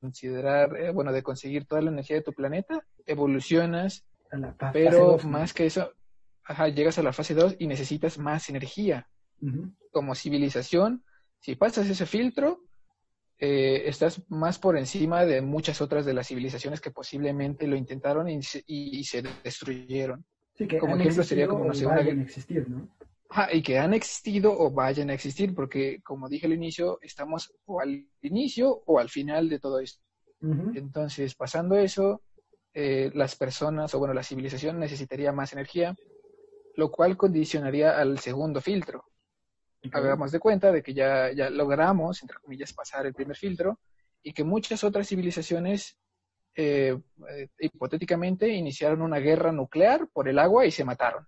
[0.00, 4.04] considerar, eh, bueno, de conseguir toda la energía de tu planeta, evolucionas,
[4.72, 5.92] pero más que eso,
[6.44, 9.08] ajá, llegas a la fase 2 y necesitas más energía.
[9.90, 11.04] Como civilización,
[11.38, 12.62] si pasas ese filtro,
[13.38, 18.28] eh, estás más por encima de muchas otras de las civilizaciones que posiblemente lo intentaron
[18.28, 20.24] y se, y, se destruyeron.
[20.54, 22.86] Sí, que como ejemplo sería como no sé, vayan a existir, ¿no?
[23.52, 27.80] Y que han existido o vayan a existir, porque como dije al inicio, estamos o
[27.80, 30.02] al inicio o al final de todo esto.
[30.74, 32.22] Entonces, pasando eso,
[32.72, 35.94] eh, las personas, o bueno, la civilización necesitaría más energía,
[36.76, 39.04] lo cual condicionaría al segundo filtro,
[39.92, 43.78] hagamos de cuenta de que ya, ya logramos, entre comillas, pasar el primer filtro
[44.22, 45.96] y que muchas otras civilizaciones
[46.54, 46.98] eh,
[47.30, 51.26] eh, hipotéticamente iniciaron una guerra nuclear por el agua y se mataron.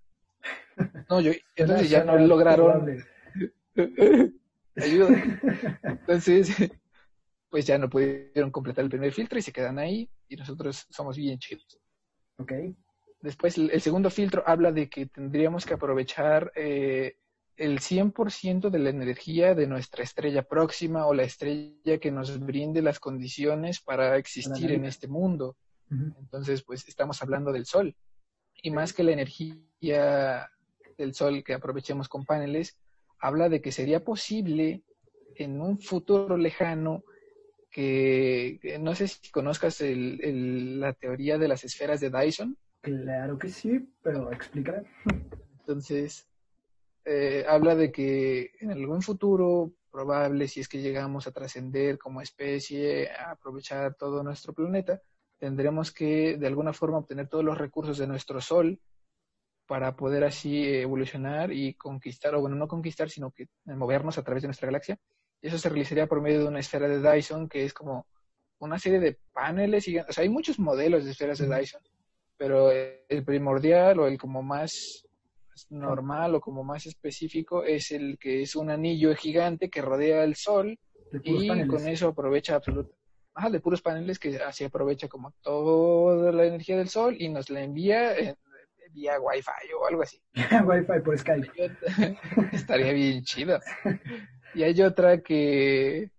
[1.08, 3.04] No, yo, entonces ya no lograron.
[4.76, 5.08] Ayuda.
[5.82, 6.50] Entonces,
[7.50, 11.16] pues ya no pudieron completar el primer filtro y se quedan ahí y nosotros somos
[11.16, 11.78] bien chidos.
[12.38, 12.52] Ok.
[13.20, 17.16] Después, el, segundo filtro habla de que tendríamos que aprovechar eh,
[17.56, 22.82] el 100% de la energía de nuestra estrella próxima o la estrella que nos brinde
[22.82, 25.56] las condiciones para existir en este mundo.
[25.90, 27.94] Entonces, pues estamos hablando del Sol.
[28.62, 30.50] Y más que la energía
[30.98, 32.76] del Sol que aprovechemos con paneles,
[33.18, 34.82] habla de que sería posible
[35.36, 37.04] en un futuro lejano
[37.70, 42.56] que, no sé si conozcas la teoría de las esferas de Dyson.
[42.82, 44.82] Claro que sí, pero explícala.
[45.60, 46.28] Entonces,
[47.04, 52.20] eh, habla de que en algún futuro probable, si es que llegamos a trascender como
[52.20, 55.00] especie, a aprovechar todo nuestro planeta,
[55.42, 58.78] tendremos que de alguna forma obtener todos los recursos de nuestro Sol
[59.66, 64.44] para poder así evolucionar y conquistar, o bueno, no conquistar, sino que movernos a través
[64.44, 65.00] de nuestra galaxia.
[65.40, 68.06] Y eso se realizaría por medio de una esfera de Dyson, que es como
[68.60, 71.82] una serie de paneles y O sea, hay muchos modelos de esferas de Dyson,
[72.36, 75.08] pero el primordial o el como más
[75.70, 80.36] normal o como más específico es el que es un anillo gigante que rodea el
[80.36, 80.78] sol
[81.24, 83.01] y con eso aprovecha absolutamente
[83.50, 87.62] de puros paneles que así aprovecha como toda la energía del sol y nos la
[87.62, 88.14] envía
[88.92, 90.20] vía wifi o algo así.
[90.66, 91.50] wifi por Skype.
[92.52, 93.58] Estaría bien chido.
[94.54, 96.10] Y hay otra que,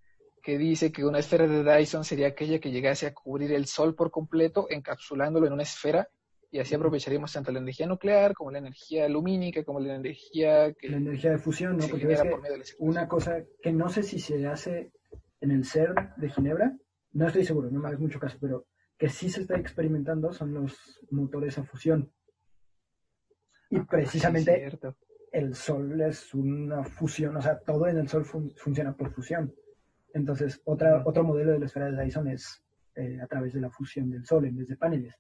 [0.42, 3.96] que dice que una esfera de Dyson sería aquella que llegase a cubrir el sol
[3.96, 6.10] por completo, encapsulándolo en una esfera
[6.54, 10.88] y así aprovecharíamos tanto la energía nuclear como la energía lumínica, como la energía que...
[10.88, 11.88] La energía de fusión, ¿no?
[11.88, 14.92] Porque ves que una cosa que no sé si se hace
[15.42, 16.78] en el CERN de Ginebra,
[17.14, 20.54] no estoy seguro, no me hagas mucho caso, pero que sí se está experimentando son
[20.54, 22.12] los motores a fusión.
[23.70, 24.70] Y ah, precisamente
[25.32, 29.54] el Sol es una fusión, o sea, todo en el Sol funciona por fusión.
[30.14, 32.64] Entonces, otra, otro modelo de la esfera de Dyson es
[32.96, 35.16] eh, a través de la fusión del Sol en vez de paneles.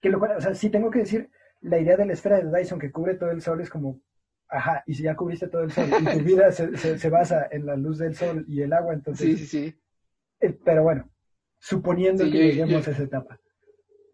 [0.00, 2.58] Que lo cual, o sea, si tengo que decir, la idea de la esfera de
[2.58, 4.00] Dyson que cubre todo el sol es como,
[4.48, 7.66] ajá, y si ya cubriste todo el sol y tu vida se, se, basa en
[7.66, 9.26] la luz del sol y el agua, entonces...
[9.26, 9.80] Sí, sí, sí.
[10.40, 11.08] Eh, pero bueno,
[11.66, 13.40] suponiendo que lleguemos a esa etapa.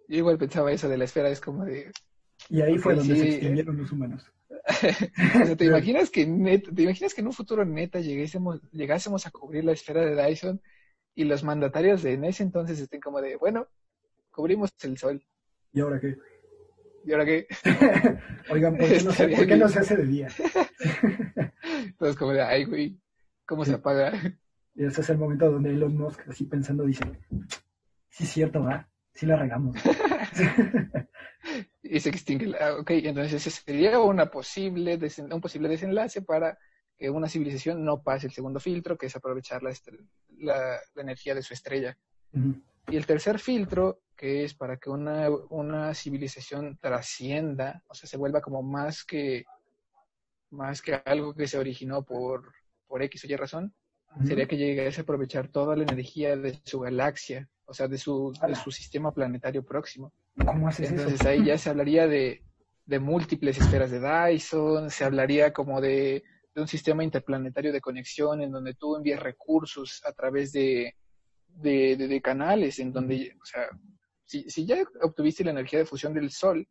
[0.08, 1.92] yo igual pensaba eso de la esfera, es como de...
[2.48, 4.24] Y ahí fue donde se extinguieron los humanos.
[5.42, 9.30] O sea, ¿te imaginas que te imaginas que en un futuro neta llegásemos, llegásemos a
[9.30, 10.62] cubrir la esfera de Dyson
[11.14, 13.68] y los mandatarios de en ese entonces estén como de, bueno,
[14.30, 15.22] cubrimos el sol.
[15.72, 16.16] ¿Y ahora qué?
[17.04, 17.46] ¿Y ahora qué?
[18.50, 20.28] Oigan, ¿por qué no se, por qué no se hace de día?
[21.84, 22.98] Entonces como de, ay, güey,
[23.44, 24.12] ¿cómo se apaga?
[24.74, 27.04] Y ese es el momento donde Elon Musk, así pensando, dice,
[28.08, 29.76] sí es cierto, va, sí la regamos.
[31.82, 32.46] y se extingue.
[32.46, 36.58] la- ok, entonces ese sería una posible desen- un posible desenlace para
[36.96, 39.72] que una civilización no pase el segundo filtro, que es aprovechar la,
[40.38, 41.98] la- la energía de su estrella.
[42.88, 48.16] Y el tercer filtro, que es para que una, una civilización trascienda, o sea, se
[48.16, 49.44] vuelva como más que,
[50.50, 52.52] más que algo que se originó por,
[52.86, 53.74] por X o Y razón,
[54.26, 58.32] Sería que llegase a aprovechar toda la energía de su galaxia, o sea, de su,
[58.46, 60.12] de su sistema planetario próximo.
[60.44, 61.28] ¿Cómo haces Entonces eso?
[61.28, 62.42] ahí ya se hablaría de,
[62.84, 66.22] de múltiples esferas de Dyson, se hablaría como de,
[66.54, 70.94] de un sistema interplanetario de conexión en donde tú envías recursos a través de,
[71.48, 73.68] de, canales, en donde, o sea,
[74.24, 76.66] si, si ya obtuviste la energía de fusión del Sol,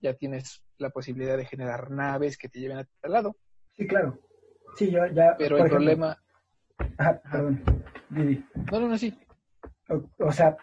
[0.00, 3.36] ya tienes la posibilidad de generar naves que te lleven a tal lado.
[3.76, 4.18] Sí, claro.
[4.76, 5.34] Sí, yo ya.
[5.36, 6.22] Pero el ejemplo- problema,
[6.96, 7.62] Ajá, perdón.
[8.10, 8.44] Didi.
[8.72, 9.18] no, no, no, sí,
[9.88, 10.56] O, o sea,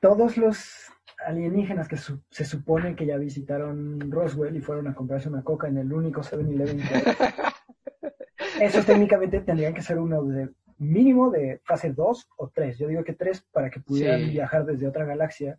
[0.00, 0.90] todos los
[1.26, 5.68] alienígenas que su- se supone que ya visitaron Roswell y fueron a comprarse una coca
[5.68, 6.84] en el único 7-Eleven que
[8.64, 12.78] esos técnicamente tendrían que ser uno de mínimo de fase 2 o 3.
[12.78, 14.30] Yo digo que 3 para que pudieran Sí.
[14.30, 15.58] viajar desde otra galaxia.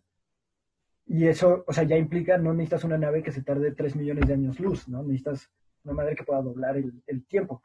[1.06, 4.26] Y eso, o sea, ya implica, no necesitas una nave que se tarde 3 millones
[4.26, 5.02] de años luz, ¿no?
[5.02, 5.50] Necesitas
[5.84, 7.62] una madre que pueda doblar el, el tiempo.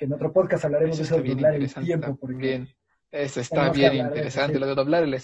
[0.00, 2.16] Que en otro podcast hablaremos eso de eso de bien doblar el tiempo.
[2.18, 2.68] Porque también.
[3.10, 5.20] Eso está bien de interesante, lo de doblar el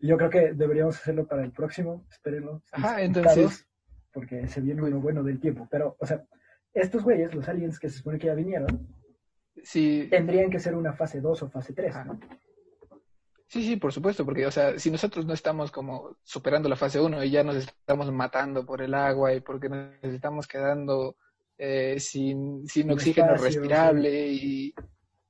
[0.00, 2.62] yo creo que deberíamos hacerlo para el próximo, espérenlo.
[2.72, 3.66] Ajá, entonces-
[4.10, 5.68] Porque se viene uno bueno del tiempo.
[5.70, 6.24] Pero, o sea,
[6.72, 8.88] estos güeyes, los aliens que se supone que ya vinieron,
[9.62, 12.04] Sí, tendrían que ser una fase 2 o fase 3, Ajá.
[12.04, 12.20] ¿no?
[13.48, 17.00] Sí, sí, por supuesto, porque, o sea, si nosotros no estamos como superando la fase
[17.00, 21.16] 1 y ya nos estamos matando por el agua y porque nos estamos quedando
[21.58, 24.74] eh, sin, sin oxígeno espacio, respirable y,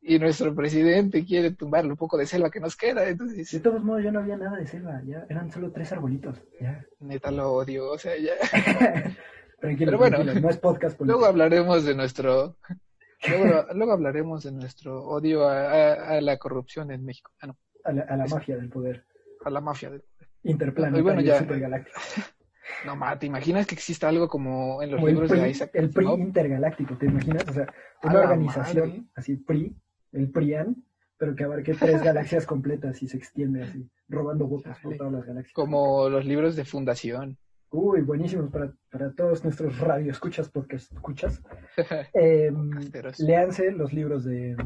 [0.03, 3.83] y nuestro presidente quiere tumbar un poco de selva que nos queda, entonces, De todos
[3.83, 6.37] modos, ya no había nada de selva, ya eran solo tres arbolitos.
[6.61, 6.85] Ya.
[7.01, 8.33] neta lo odio, o sea, ya.
[9.61, 11.19] tranquilo, Pero bueno, tranquilo, no es podcast político.
[11.19, 12.57] Luego hablaremos de nuestro...
[13.27, 17.57] Luego, luego hablaremos de nuestro odio a, a- a la corrupción en México, ah, no,
[17.85, 19.05] a la, a la mafia del poder
[19.45, 19.89] a la mafia.
[19.91, 20.05] del-
[20.43, 21.39] interplanetario Y bueno, ya.
[21.39, 21.99] supergaláctico.
[22.87, 25.91] No, ma, ¿te imaginas que exista algo como en los libros PRI, de Isaac el
[25.91, 27.47] PRI intergaláctico, ¿te imaginas?
[27.49, 27.67] O sea,
[28.03, 29.05] una organización madre.
[29.15, 29.77] así, PRI,
[30.13, 30.85] el PRIAN,
[31.17, 35.27] pero que abarque tres galaxias completas y se extiende así, robando votos por todas las
[35.27, 35.55] galaxias.
[35.55, 37.39] Como los libros de fundación.
[37.71, 41.43] Uy, buenísimos para, para todos nuestros radioescuchas, porque escuchas.
[42.15, 42.53] Eh,
[43.19, 44.57] léanse los libros de,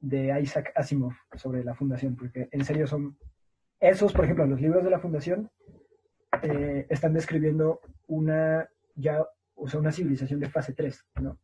[0.00, 3.16] de Isaac Asimov sobre la fundación, porque en serio son
[3.80, 5.50] esos, por ejemplo, los libros de la fundación
[6.42, 11.38] eh, están describiendo una ya, o sea, una civilización de fase 3, ¿no?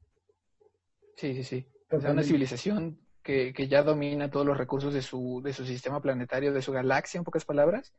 [1.16, 1.66] Sí, sí, sí.
[1.90, 5.64] O sea, una civilización que, que ya domina todos los recursos de su, de su
[5.64, 7.92] sistema planetario, de su galaxia, en pocas palabras,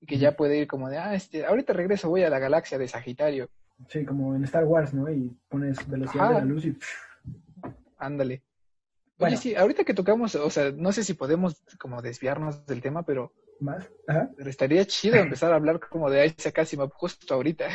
[0.00, 2.78] y que ya puede ir como de, ah, este, ahorita regreso, voy a la galaxia
[2.78, 3.48] de Sagitario.
[3.88, 5.10] Sí, como en Star Wars, ¿no?
[5.10, 6.34] Y pones velocidad Ajá.
[6.34, 6.76] de la luz y
[7.96, 8.42] Ándale.
[9.18, 9.34] Bueno.
[9.34, 13.02] Oye, sí, ahorita que tocamos, o sea, no sé si podemos como desviarnos del tema,
[13.04, 13.90] pero, más.
[14.06, 14.30] Ajá.
[14.36, 17.68] pero estaría chido empezar a hablar como de Isaac Asimov justo ahorita.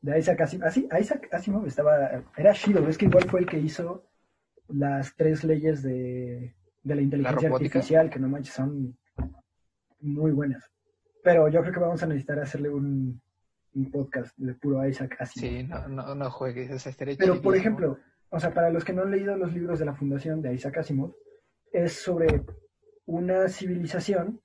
[0.00, 0.68] De Isaac Asimov.
[0.68, 2.22] Así, Isaac Asimov estaba.
[2.36, 4.04] Era Shido, es que igual fue el que hizo
[4.68, 8.96] las tres leyes de, de la inteligencia artificial, que no manches, son
[10.00, 10.70] muy buenas.
[11.22, 13.20] Pero yo creo que vamos a necesitar hacerle un,
[13.74, 15.50] un podcast de puro Isaac Asimov.
[15.50, 17.98] Sí, no, no, no juegues, o sea, estaría Pero, por ejemplo,
[18.30, 20.78] o sea, para los que no han leído los libros de la fundación de Isaac
[20.78, 21.14] Asimov,
[21.72, 22.44] es sobre
[23.06, 24.40] una civilización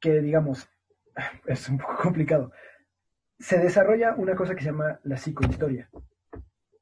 [0.00, 0.68] que, digamos,
[1.46, 2.52] es un poco complicado.
[3.38, 5.90] Se desarrolla una cosa que se llama la psicohistoria.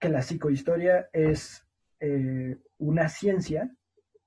[0.00, 1.66] Que la psicohistoria es
[2.00, 3.70] eh, una ciencia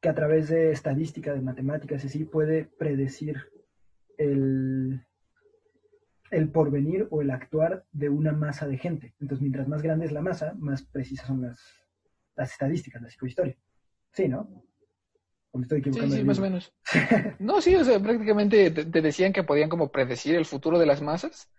[0.02, 3.38] que a través de estadística, de matemáticas y así, puede predecir
[4.18, 5.06] el,
[6.32, 9.16] el porvenir o el actuar de una masa de gente.
[9.20, 11.60] Entonces, mientras más grande es la masa, más precisas son las,
[12.36, 13.58] las estadísticas, la psicohistoria.
[14.14, 14.64] Sí, ¿no?
[15.52, 16.12] ¿O me estoy Sí, equivocando?
[16.14, 16.74] sí, del más o menos.
[17.39, 20.86] No, sí, o sea, prácticamente te, te decían que podían como predecir el futuro de
[20.86, 21.50] las masas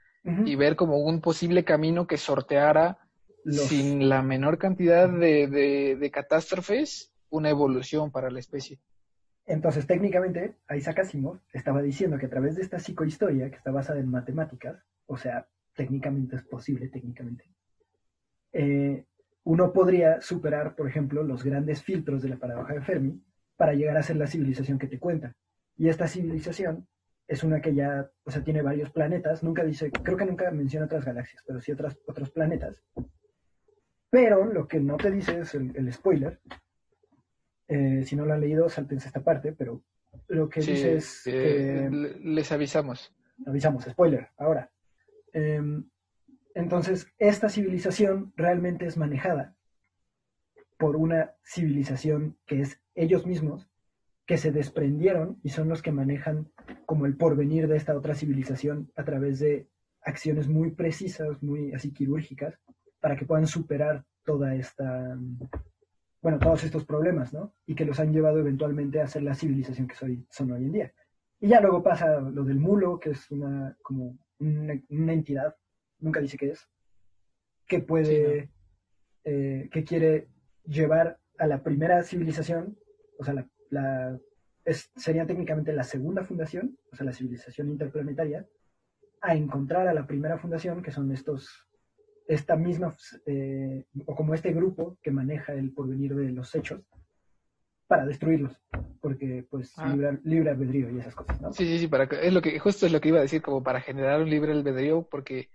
[0.45, 2.99] y ver como un posible camino que sorteara
[3.45, 8.79] Los- sin la menor cantidad de, de- de catástrofes una evolución para la especie.
[9.47, 13.99] Entonces, técnicamente, Isaac Asimov estaba diciendo que a través de esta psicohistoria, que está basada
[13.99, 14.77] en matemáticas,
[15.07, 17.45] o sea, técnicamente es posible, técnicamente,
[18.53, 19.07] eh,
[19.45, 23.23] uno podría superar, por ejemplo, los grandes filtros de la paradoja de Fermi
[23.61, 25.37] para llegar a ser la civilización que te cuenta.
[25.77, 26.89] Y esta civilización
[27.29, 30.87] es una que ya, o sea, tiene varios planetas, nunca dice, creo que nunca menciona
[30.87, 32.83] otras galaxias, pero sí otras, otros planetas.
[34.09, 36.41] Pero lo que no te dice es el, spoiler.
[37.69, 39.83] Eh, si no lo han leído, saltense esta parte, pero
[40.29, 41.27] lo que dice es...
[41.27, 41.91] Eh,
[42.23, 43.15] les avisamos.
[43.45, 44.71] Avisamos, spoiler, ahora.
[45.35, 45.85] Em,
[46.55, 49.55] entonces, esta civilización realmente es manejada
[50.81, 53.69] por una civilización que es ellos mismos,
[54.25, 56.51] que se desprendieron y son los que manejan
[56.87, 59.69] como el porvenir de esta otra civilización a través de
[60.01, 62.59] acciones muy precisas, muy así quirúrgicas,
[62.99, 65.19] para que puedan superar toda esta,
[66.23, 67.53] bueno, todos estos problemas, ¿no?
[67.67, 70.73] Y que los han llevado eventualmente a ser la civilización que soy, son hoy en
[70.73, 70.93] día.
[71.41, 75.55] Y ya luego pasa lo del mulo, que es una, como una entidad
[75.99, 76.67] nunca dice qué es,
[77.67, 78.49] que puede,
[79.25, 80.29] eh, que quiere
[80.71, 82.79] llevar a la primera civilización,
[83.19, 84.19] o sea, la,
[84.97, 88.47] sería técnicamente la segunda fundación, o sea, la civilización interplanetaria,
[89.21, 91.69] a encontrar a la primera fundación, que son estos,
[92.27, 92.95] esta misma,
[93.27, 96.81] eh, o como este grupo que maneja el porvenir de los hechos,
[97.89, 98.57] para destruirlos,
[99.01, 99.97] porque pues ah.
[100.23, 101.53] libre, albedrío y esas cosas, ¿no?
[101.53, 103.65] Sí, sí, sí, para es lo que justo es lo que iba a decir, como
[103.65, 105.51] para generar un libre albedrío, porque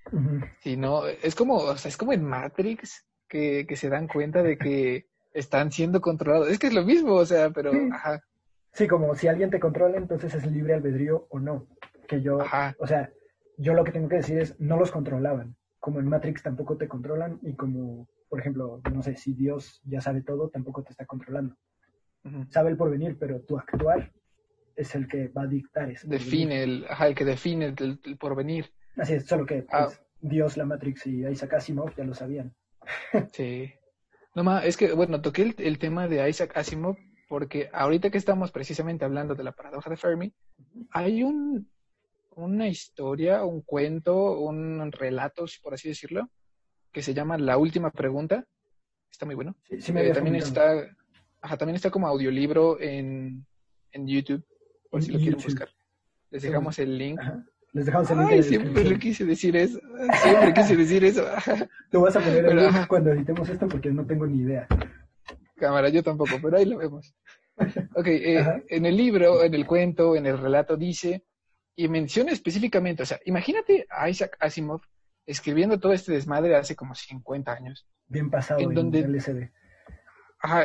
[0.59, 4.43] si no, es como, o sea, es como en Matrix que, que, se dan cuenta
[4.43, 6.49] de que están siendo controlados.
[6.49, 7.89] Es que es lo mismo, o sea, pero, sí.
[7.91, 8.23] ajá.
[8.73, 11.67] Sí, como si alguien te controla, entonces es libre albedrío o no.
[12.07, 12.39] Que yo,
[12.77, 13.09] o sea,
[13.57, 15.55] yo lo que tengo que decir es, no los controlaban.
[15.79, 20.01] Como en Matrix tampoco te controlan y como, por ejemplo, no sé, si Dios ya
[20.01, 21.55] sabe todo, tampoco te está controlando
[22.49, 24.11] sabe el porvenir, pero tu actuar
[24.75, 26.07] es el que va a dictar eso.
[26.07, 28.71] Define el, ajá, el que define el, porvenir.
[28.97, 29.85] Así es, solo que ah.
[29.85, 32.53] pues, Dios, la Matrix y Isaac Asimov ya lo sabían.
[33.33, 33.73] Sí.
[34.35, 38.51] No más, es que, bueno, toqué el, tema de Isaac Asimov porque ahorita que estamos
[38.51, 40.33] precisamente hablando de la paradoja de Fermi,
[40.91, 41.69] hay un,
[42.35, 46.29] una historia, un cuento, un relato, por así decirlo,
[46.91, 48.45] que se llama La Última Pregunta.
[49.09, 49.55] Está muy bueno.
[49.63, 50.85] Sí, sí me eh, también está
[51.45, 53.45] Ajá, también está como audiolibro en,
[53.91, 54.43] en YouTube,
[54.89, 55.69] por si lo quieren buscar.
[56.31, 57.21] Les dejamos el link.
[57.75, 58.29] Les dejamos el link.
[58.31, 59.79] Ay, siempre le quise decir eso.
[60.23, 61.25] Siempre quise decir eso.
[61.91, 64.65] Tú vas a poner el link cuando editemos esto porque no tengo ni idea.
[65.57, 67.13] Cámara, yo tampoco, pero ahí lo vemos.
[67.95, 71.25] Ok, eh, en el libro, en el cuento, en el relato dice,
[71.75, 74.81] y menciona específicamente, o sea, imagínate a Isaac Asimov
[75.25, 77.85] escribiendo todo este desmadre hace como 50 años.
[78.07, 79.51] Bien pasado en, donde, LSD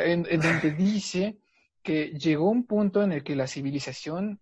[0.05, 1.37] en, donde dice
[1.83, 4.39] que llegó un punto en el que la civilización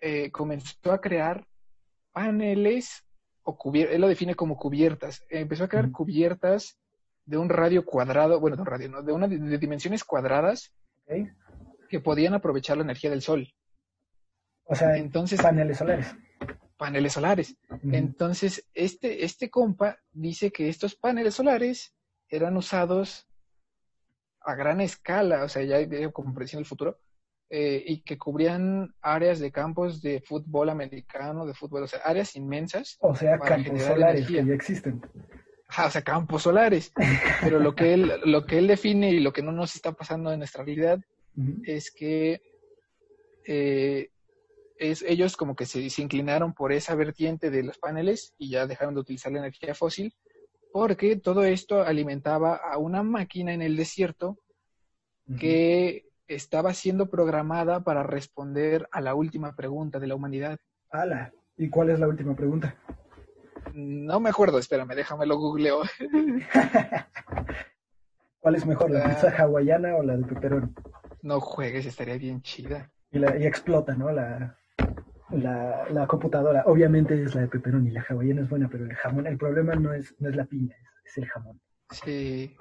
[0.00, 1.46] eh, comenzó a crear
[2.14, 3.04] paneles
[3.42, 6.78] o cubiertas, él lo define como cubiertas, empezó a crear cubiertas
[7.26, 10.72] de un radio cuadrado, bueno, de un radio, no, de, una, de dimensiones cuadradas
[11.90, 13.52] que podían aprovechar la energía del sol.
[14.64, 16.14] O sea, entonces paneles solares.
[16.78, 17.56] Paneles solares.
[17.92, 21.94] Entonces, este, este compa dice que estos paneles solares
[22.28, 23.26] eran usados
[24.40, 26.98] a gran escala, o sea, ya como predicción del futuro,
[27.50, 32.34] eh, y que cubrían áreas de campos de fútbol americano, de fútbol, o sea, áreas
[32.36, 32.96] inmensas.
[33.00, 35.02] O sea, campos solares que ya existen.
[35.84, 36.92] o sea, campos solares.
[37.42, 40.32] Pero lo que él, lo que él define y lo que no nos está pasando
[40.32, 41.00] en nuestra realidad
[41.64, 42.40] es que
[43.44, 44.10] eh,
[44.78, 48.66] es, ellos como que se, se, inclinaron por esa vertiente de los paneles y ya
[48.66, 50.14] dejaron de utilizar la energía fósil
[50.74, 54.38] porque todo esto alimentaba a una máquina en el desierto
[55.38, 60.58] que estaba siendo programada para responder a la última pregunta de la humanidad.
[60.90, 61.32] ¡Hala!
[61.56, 62.74] ¿Y cuál es la última pregunta?
[63.74, 65.82] No me acuerdo, espérame, déjame lo googleo.
[68.40, 70.68] ¿Cuál es mejor, la pizza hawaiana o la de pepperoni?
[71.22, 72.90] No juegues, estaría bien chida.
[73.10, 74.10] Y, la, y explota, ¿no?
[74.12, 74.58] La,
[75.30, 76.64] la, la, computadora.
[76.66, 79.94] Obviamente es la de pepperoni, la hawaiana es buena, pero el jamón, el problema no
[79.94, 81.60] es, no es la piña, es, el jamón.
[81.90, 82.54] Sí.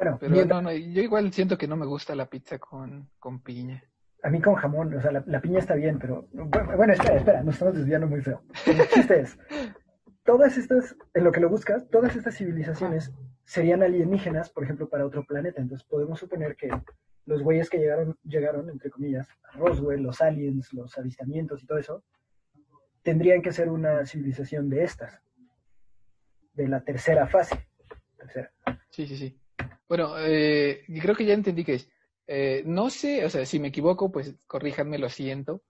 [0.00, 3.42] Bueno, pero no, no, yo igual siento que no me gusta la pizza con, con
[3.42, 3.84] piña.
[4.22, 7.54] A mí con jamón, o sea, la, piña está bien, pero bueno, espera, espera, nos
[7.54, 8.42] estamos desviando muy feo.
[8.66, 9.38] El chiste es,
[10.24, 13.12] todas estas, en lo que lo buscas, todas estas civilizaciones
[13.44, 15.60] serían alienígenas, por ejemplo, para otro planeta.
[15.60, 16.70] Entonces podemos suponer que
[17.26, 21.76] los güeyes que llegaron, llegaron, entre comillas, a Roswell, los aliens, los avistamientos y todo
[21.76, 22.04] eso,
[23.02, 25.20] tendrían que ser una civilización de estas,
[26.54, 27.68] de la tercera fase.
[28.88, 29.39] Sí, sí, sí.
[29.90, 31.90] Bueno, eh, creo que ya entendí que es.
[32.28, 35.64] Eh, no sé, o sea, si me equivoco, pues corríjanme, lo siento.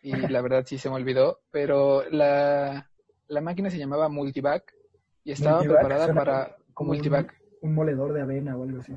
[0.00, 2.90] Y la verdad sí se me olvidó, pero la,
[3.28, 4.74] la máquina se llamaba Multivac
[5.24, 7.34] y estaba Multivac, preparada para como un- Multivac.
[7.60, 8.96] Un, moledor de avena o algo así.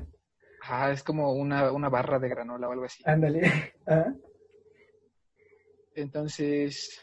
[0.62, 3.02] Ah, es como una, una barra de granola o algo así.
[3.04, 3.42] Ándale.
[3.86, 4.14] Ajá.
[5.94, 6.98] Entonces,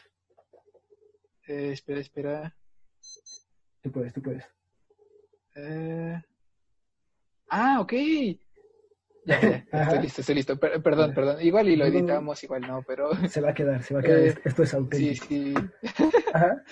[1.46, 2.56] eh, espera, espera.
[3.82, 4.44] Tú puedes, tú puedes.
[5.54, 6.20] Eh,
[7.50, 7.92] Ah, ok.
[9.24, 9.36] Ya,
[9.72, 10.58] estoy listo, estoy listo.
[10.58, 11.42] Per- perdón, perdón.
[11.42, 14.18] Igual y lo editamos, igual no, pero Se va a quedar, se va a quedar.
[14.18, 15.26] Eh, Esto es sí, auténtico.
[15.26, 15.54] sí.
[16.32, 16.62] Ajá.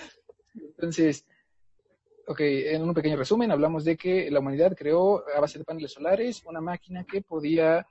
[0.55, 1.25] Entonces,
[2.27, 5.91] ok, en un pequeño resumen, hablamos de que la humanidad creó a base de paneles
[5.91, 7.85] solares una máquina que podía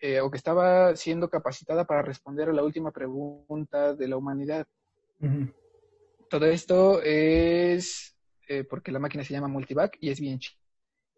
[0.00, 4.66] eh, o que estaba siendo capacitada para responder a la última pregunta de la humanidad.
[6.28, 8.16] Todo esto es
[8.48, 10.60] eh, porque la máquina se llama Multivac y es bien chido.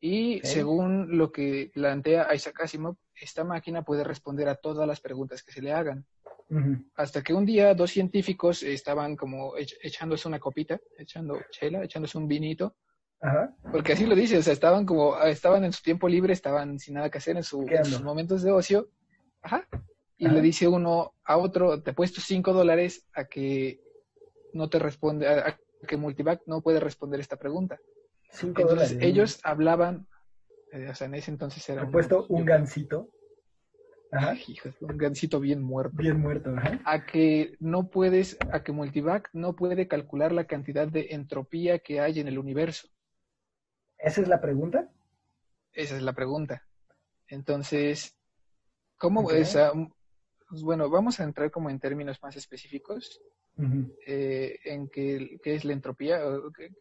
[0.01, 5.42] Y según lo que plantea Isaac Asimov, esta máquina puede responder a todas las preguntas
[5.42, 6.07] que se le hagan.
[6.94, 12.16] Hasta que un día dos científicos estaban como ech- echándose una copita, echando chela, echándose
[12.18, 12.76] un vinito,
[13.20, 13.55] Ajá.
[13.72, 16.94] porque así lo dice, o sea, estaban como, estaban en su tiempo libre, estaban sin
[16.94, 18.88] nada que hacer en, su- sus momentos de ocio,
[19.42, 19.68] ajá,
[20.16, 23.80] y le dice uno a otro, te he puesto cinco dólares a que
[24.53, 27.80] no te responde, a, a que Multivac no puede responder esta pregunta.
[28.31, 29.09] Cinco Entonces dólares.
[29.09, 30.07] ellos hablaban,
[30.72, 33.11] eh, o sea, en ese entonces era He puesto un gan gansito.
[34.11, 34.35] Ajá.
[34.81, 35.95] un gancito bien muerto.
[35.97, 36.51] Bien muerto.
[36.57, 36.81] Ajá.
[36.85, 42.01] a que no puedes, a que Multivac no puede calcular la cantidad de entropía que
[42.01, 42.89] hay en el universo.
[43.99, 44.91] ¿Esa es la pregunta?
[45.72, 46.66] Esa es la pregunta.
[47.26, 48.16] Entonces,
[48.97, 49.57] ¿cómo es?
[50.49, 53.20] pues bueno, vamos a entrar como en términos más específicos
[54.06, 56.20] Eh, en qué, qué es la entropía.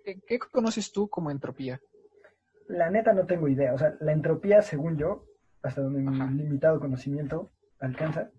[0.04, 1.82] ¿Qué, conoces tú como entropía?
[2.68, 3.74] La neta no tengo idea.
[3.74, 5.26] O sea, la entropía, según yo,
[5.64, 8.30] hasta donde mi limitado conocimiento alcanza,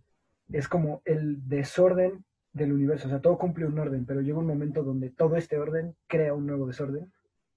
[0.53, 3.09] es como el desorden del universo.
[3.09, 6.35] O sea, todo cumple un orden, pero llega un momento donde todo este orden crea
[6.35, 7.13] un nuevo desorden,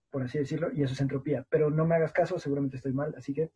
[0.09, 1.45] por así decirlo, y eso es entropía.
[1.49, 3.51] Pero no me hagas caso, seguramente estoy mal, así que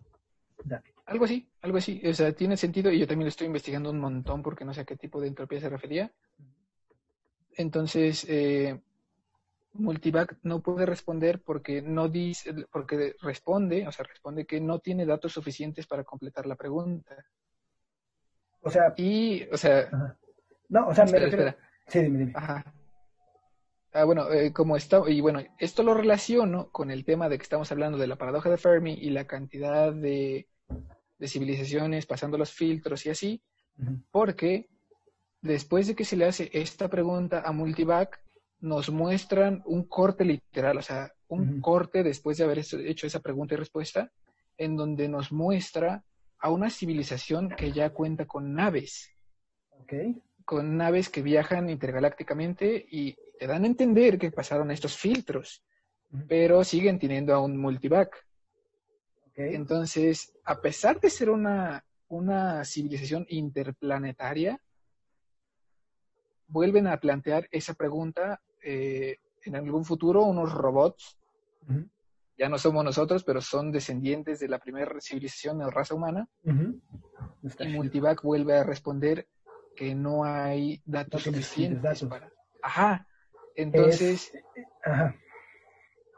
[0.63, 0.93] dale.
[1.05, 2.01] Algo así, algo así.
[2.05, 4.81] O sea, tiene sentido y yo también lo estoy investigando un montón porque no sé
[4.81, 6.11] a qué tipo de entropía se refería.
[7.55, 8.79] Entonces, eh,
[9.73, 15.05] Multivac no puede responder porque no dice, porque responde, o sea, responde que no tiene
[15.05, 17.25] datos suficientes para completar la pregunta.
[18.61, 20.17] O sea, Y, o sea, ajá.
[20.69, 21.47] no, o sea, me espera, refiero...
[21.49, 21.69] espera.
[21.87, 22.31] Sí, dime, dime.
[22.35, 22.73] Ajá.
[23.93, 27.43] Ah, bueno, eh, como está, y bueno, esto lo relaciono con el tema de que
[27.43, 30.49] estamos hablando de la paradoja de Fermi y la cantidad de,
[31.17, 33.41] de civilizaciones pasando los filtros y así,
[34.11, 34.67] porque
[35.41, 38.19] después de que se le hace esta pregunta a Multivac,
[38.59, 43.53] nos muestran un corte literal, o sea, un corte después de haber hecho- esa pregunta
[43.53, 44.11] y respuesta,
[44.57, 46.03] en donde nos muestra
[46.39, 49.09] a una civilización que ya cuenta con naves,
[49.81, 49.93] Ok.
[50.45, 55.63] con naves que viajan intergalácticamente y te dan a entender que pasaron estos filtros,
[56.27, 58.15] pero siguen teniendo a un Multivac.
[59.35, 64.61] Entonces, a pesar de ser una, una civilización interplanetaria,
[66.47, 71.17] vuelven a plantear esa pregunta eh, en algún futuro, unos robots,
[72.37, 77.73] ya no somos nosotros, pero son descendientes de la primera civilización de raza humana, y.
[77.73, 79.27] Multivac vuelve a responder
[79.75, 82.09] que no hay datos No suficientes datos.
[82.09, 82.31] para...
[82.61, 83.07] Ajá,
[83.55, 84.31] entonces...
[84.83, 85.15] Ajá.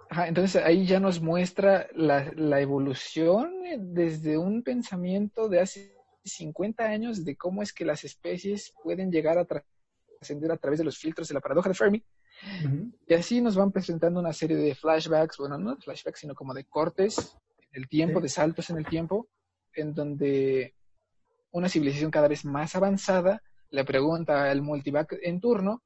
[0.09, 5.97] Ajá, entonces ahí ya nos muestra la, la evolución eh, desde un pensamiento de hace
[6.23, 9.45] 50 años de cómo es que las especies pueden llegar a
[10.17, 12.03] trascender a través de los filtros de la paradoja de Fermi.
[13.07, 16.65] Y así nos van presentando una serie de flashbacks, bueno, no flashbacks, sino como de
[16.65, 17.37] cortes
[17.71, 18.23] en el tiempo, Sí.
[18.23, 19.27] de saltos en el tiempo,
[19.73, 20.75] en donde
[21.51, 25.81] una civilización cada vez más avanzada le pregunta al multivac en turno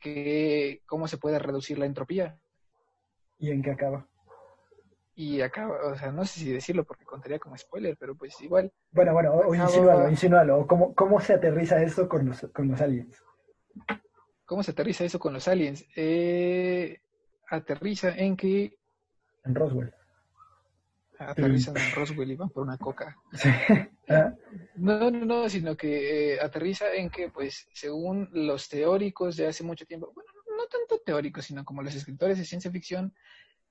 [0.00, 2.38] que cómo se puede reducir la entropía.
[3.38, 4.06] ¿Y en qué acaba?
[5.20, 8.72] Y acá, o sea, no sé si decirlo porque contaría como spoiler, pero pues igual.
[8.92, 10.64] Bueno, bueno, o, Acaba- insínúalo.
[10.68, 13.20] ¿Cómo, ¿Cómo se aterriza esto con los, con los aliens?
[14.46, 15.84] ¿Cómo se aterriza eso con los aliens?
[15.96, 17.00] Eh,
[17.48, 18.76] aterriza en que
[19.44, 19.92] En Roswell.
[21.18, 23.16] aterrizan en Roswell y van por una coca.
[23.32, 23.48] Sí.
[24.14, 24.32] Ah,
[24.76, 29.64] No, no, no, sino que eh, aterriza en que, pues, según los teóricos de hace
[29.64, 33.12] mucho tiempo, bueno, no tanto teóricos, sino como los escritores de ciencia ficción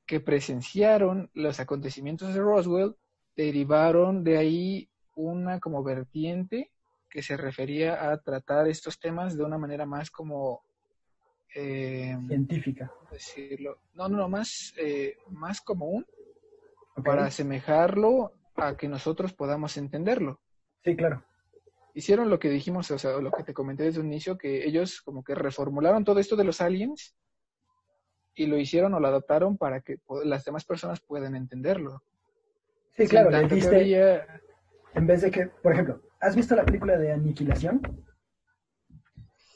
[0.08, 2.96] que presenciaron los acontecimientos de Roswell,
[3.36, 6.72] derivaron de ahí una como vertiente
[7.10, 10.64] que se refería a tratar estos temas de una manera más como,
[11.54, 12.92] eh, científica.
[12.98, 13.80] ¿cómo decirlo?
[13.94, 16.06] No, no, no, más, eh, más común
[17.04, 20.40] para asemejarlo a que nosotros podamos entenderlo.
[20.84, 21.24] Sí, claro.
[21.94, 25.02] Hicieron lo que dijimos, o sea, lo que te comenté desde un inicio, que ellos
[25.02, 27.16] como que reformularon todo esto de los aliens
[28.38, 32.04] y lo hicieron o lo adaptaron para que las demás personas puedan entenderlo.
[32.96, 34.26] Sí, claro, le diste,
[34.94, 37.82] en vez de que, por ejemplo, ¿has visto la película de Aniquilación?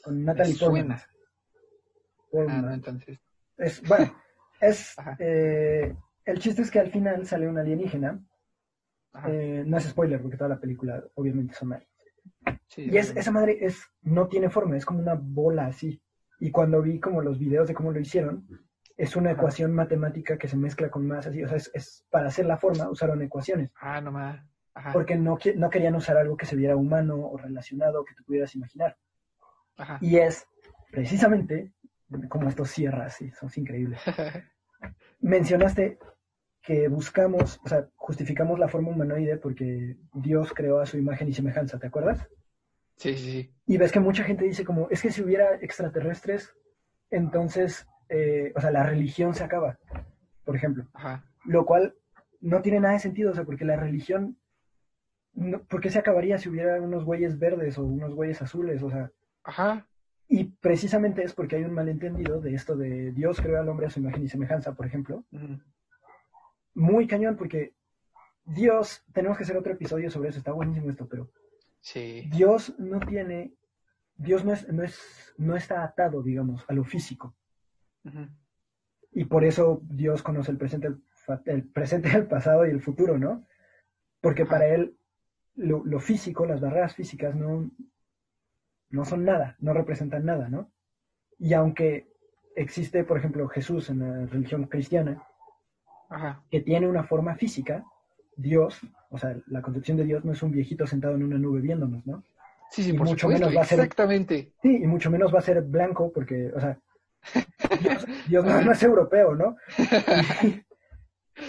[0.02, 0.92] Con Natalie Portman.
[0.92, 3.20] Ah, no, entonces.
[3.56, 4.14] Es, bueno,
[4.60, 8.20] es, eh, el chiste es que al final sale un alienígena.
[9.28, 11.90] Eh, no es spoiler porque toda la película obviamente son aliens.
[12.76, 16.02] y es, esa madre es, no tiene forma, es como una bola así.
[16.40, 18.48] Y cuando vi como los videos de cómo lo hicieron,
[19.02, 21.42] es una ecuación matemática que se mezcla con más así.
[21.42, 23.72] O sea, es, para hacer la forma usaron ecuaciones.
[23.80, 24.40] Ah, nomás.
[24.92, 28.54] Porque no, no querían usar algo que se viera humano o relacionado que tú pudieras
[28.54, 28.96] imaginar.
[29.76, 29.98] Ajá.
[30.00, 30.46] Y es
[30.92, 31.72] precisamente
[32.28, 34.00] como estos cierras, sí, son increíbles.
[35.20, 35.98] Mencionaste
[36.62, 41.32] que buscamos, o sea, justificamos la forma humanoide porque Dios creó a su imagen y
[41.32, 42.28] semejanza, ¿te acuerdas?
[42.98, 43.54] Sí, sí, sí.
[43.66, 46.54] Y ves que mucha gente dice como, es que si hubiera extraterrestres,
[47.10, 49.78] entonces, eh, o sea, la religión se acaba,
[50.44, 50.86] por ejemplo.
[50.92, 51.24] Ajá.
[51.44, 51.94] Lo cual
[52.40, 54.38] no tiene nada de sentido, o sea, porque la religión,
[55.68, 58.82] ¿por qué se acabaría si hubiera unos güeyes verdes o unos güeyes azules?
[58.82, 59.10] O sea,
[59.44, 59.86] Ajá.
[60.28, 63.90] Y precisamente es porque hay un malentendido de esto de Dios creó al hombre a
[63.90, 65.24] su imagen y semejanza, por ejemplo.
[66.74, 67.74] Muy cañón, porque
[68.44, 71.30] Dios, tenemos que hacer otro episodio sobre eso, está buenísimo esto, pero
[71.80, 72.28] sí.
[72.30, 73.54] Dios no tiene,
[74.16, 77.34] Dios no, es, no, es, no está atado, digamos, a lo físico.
[79.12, 80.88] Y por eso Dios conoce el presente,
[81.46, 83.46] el, presente, el pasado y el futuro, ¿no?
[84.20, 84.96] Porque para él
[85.54, 87.70] lo, lo, físico, las barreras físicas, no,
[88.90, 90.70] no son nada, no representan nada, ¿no?
[91.38, 92.08] Y aunque
[92.56, 95.22] existe, por ejemplo, Jesús en la religión cristiana,
[96.50, 97.84] que tiene una forma física,
[98.36, 98.80] Dios,
[99.10, 102.06] o sea, la concepción de Dios no es un viejito sentado en una nube viéndonos,
[102.06, 102.22] ¿no?
[102.70, 104.52] Sí, sí, por mucho menos va a ser, exactamente.
[104.62, 106.78] Sí, y mucho menos va a ser blanco porque, o sea,
[108.28, 109.56] Dios, no, es europeo, ¿no?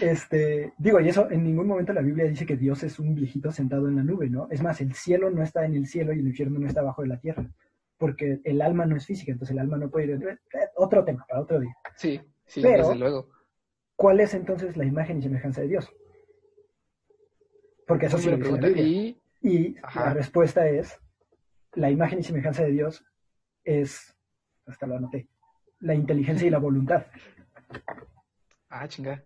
[0.02, 3.52] Este, digo, y eso en ningún momento la Biblia dice que Dios es un viejito
[3.52, 4.48] sentado en la nube, ¿no?
[4.50, 7.02] Es más, el cielo no está en el cielo y el infierno no está abajo
[7.02, 7.46] de la tierra,
[7.98, 10.40] porque el alma no es física, entonces el alma no puede ir.
[10.76, 11.76] Otro tema, para otro día.
[11.96, 13.30] Sí, sí, desde luego.
[13.96, 15.94] ¿Cuál es entonces la imagen y semejanza de Dios?
[17.86, 18.70] Porque eso sí lo pregunta.
[18.70, 21.00] Y, y la respuesta es:
[21.74, 23.06] la imagen y semejanza de Dios
[23.64, 24.16] es,
[24.66, 25.28] hasta lo anoté,
[25.84, 27.06] la inteligencia y la voluntad.
[28.70, 29.24] Ah, chingada.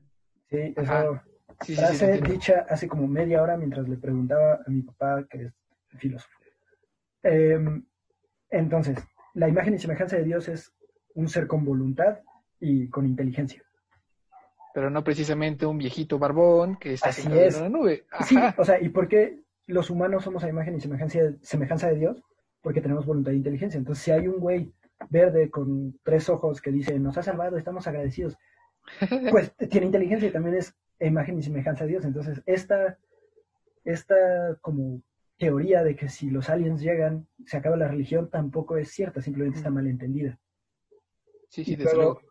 [0.50, 1.22] Sí, eso.
[1.60, 5.54] frase dicha hace como media hora mientras le preguntaba a mi papá, que es
[6.00, 6.38] filósofo.
[7.24, 7.86] Em,
[8.50, 8.98] entonces,
[9.34, 10.74] la imagen y semejanza de Dios es
[11.14, 12.20] un ser con voluntad
[12.60, 13.64] y con inteligencia.
[14.74, 18.06] Pero no precisamente un viejito barbón que está Así en la nube.
[18.26, 21.96] Sí, o sea, ¿y por qué los humanos somos a imagen y semejanza, semejanza de
[21.96, 22.24] Dios?
[22.62, 23.78] Porque tenemos voluntad e inteligencia.
[23.78, 24.74] Entonces, si hay un güey
[25.10, 28.38] verde con tres ojos que dice, nos ha salvado, estamos agradecidos,
[29.32, 32.06] pues tiene inteligencia y también es imagen y semejanza de Dios.
[32.06, 32.98] Entonces, esta,
[33.84, 34.16] esta
[34.62, 35.02] como
[35.38, 39.60] teoría de que si los aliens llegan, se acaba la religión, tampoco es cierta, simplemente
[39.60, 40.40] está mal entendida.
[41.50, 42.22] Sí, sí, desde luego.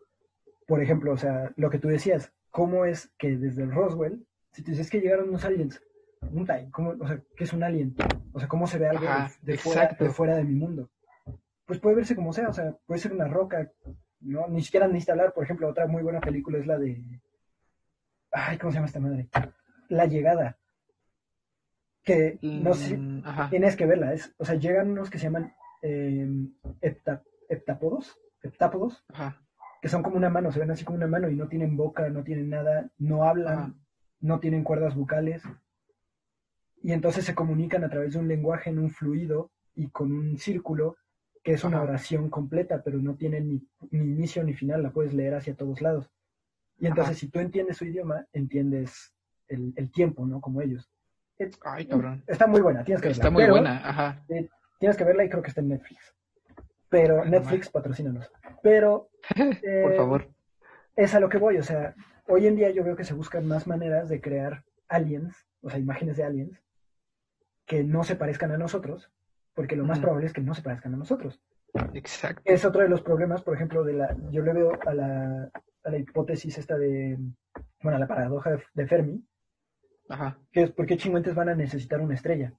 [0.67, 4.61] Por ejemplo, o sea, lo que tú decías, ¿cómo es que desde el Roswell, si
[4.61, 5.81] tú dices que llegaron unos aliens,
[6.21, 7.95] un ¿cómo, o sea, ¿qué es un alien?
[8.33, 9.05] O sea, ¿cómo se ve algo
[9.41, 10.89] de, fuera, de, fuera, de mi mundo?
[11.67, 13.69] Pues puede verse como sea, o sea, puede ser una roca,
[14.21, 14.47] ¿no?
[14.47, 17.03] Ni siquiera necesita hablar, por ejemplo, otra muy buena película es la de...
[18.31, 19.29] Ay, ¿cómo se llama esta madre?
[19.89, 20.57] La llegada.
[22.03, 24.13] Que no sé, mm, tienes que verla.
[24.13, 26.25] Es, o sea, llegan unos que se llaman eh,
[27.49, 29.05] heptapodos, heptápodos,
[29.81, 32.09] que son como una mano, se ven así como una mano y no tienen boca,
[32.09, 33.75] no tienen nada, no hablan,
[34.21, 35.43] no tienen cuerdas bucales.
[36.81, 40.37] Y entonces se comunican a través de un lenguaje en un fluido y con un
[40.37, 40.95] círculo
[41.47, 45.33] que es una oración completa, pero no tiene ni, inicio ni final, la puedes leer
[45.33, 46.11] hacia todos lados.
[46.77, 49.13] Y entonces, si tú entiendes su idioma, entiendes
[49.47, 50.41] el, tiempo, ¿no?
[50.41, 50.91] Como ellos.
[51.63, 52.21] Ay, cabrón.
[52.27, 53.21] Está muy buena, tienes que verla.
[53.21, 54.25] Está muy buena, ajá.
[54.27, 56.13] Eh, tienes que verla y creo que está en Netflix.
[56.89, 58.29] Pero Netflix, patrocínanos.
[58.61, 59.09] Pero.
[59.37, 60.29] Eh, Por favor.
[60.97, 61.95] Es a lo que voy, o sea,
[62.27, 65.79] hoy en día yo veo que se buscan más maneras de crear aliens, o sea,
[65.79, 66.61] imágenes de aliens,
[67.65, 69.13] que no se parezcan a nosotros,
[69.57, 71.41] porque lo más probable es que no se parezcan a nosotros.
[71.95, 72.43] Exacto.
[72.45, 75.49] Es otro de los problemas, por ejemplo, de la, yo le veo a la,
[75.83, 77.17] a la hipótesis esta de,
[77.81, 79.25] bueno, a la paradoja de, Fermi,
[80.09, 80.37] Ajá.
[80.51, 82.53] que es por qué chingüentes van a necesitar una estrella.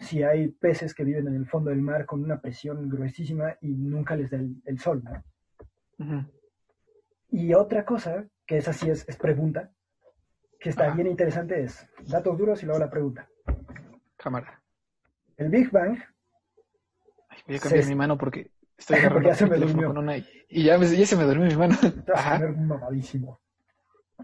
[0.00, 3.68] Si hay peces que viven en el fondo del mar con una presión gruesísima y
[3.68, 6.28] nunca les da el, sol, ¿no?
[7.28, 9.70] Y otra cosa, que esa sí es, es pregunta,
[10.58, 13.28] que está bien interesante es datos duros y luego la pregunta.
[14.16, 14.60] Cámara.
[15.36, 15.98] El Big Bang.
[17.46, 19.94] Voy a cambiar mi mano porque estoy porque ya se me durmió.
[20.48, 21.76] y ya, se me durmió mi mano.
[22.14, 22.38] Ajá.
[22.38, 23.40] mamadísimo.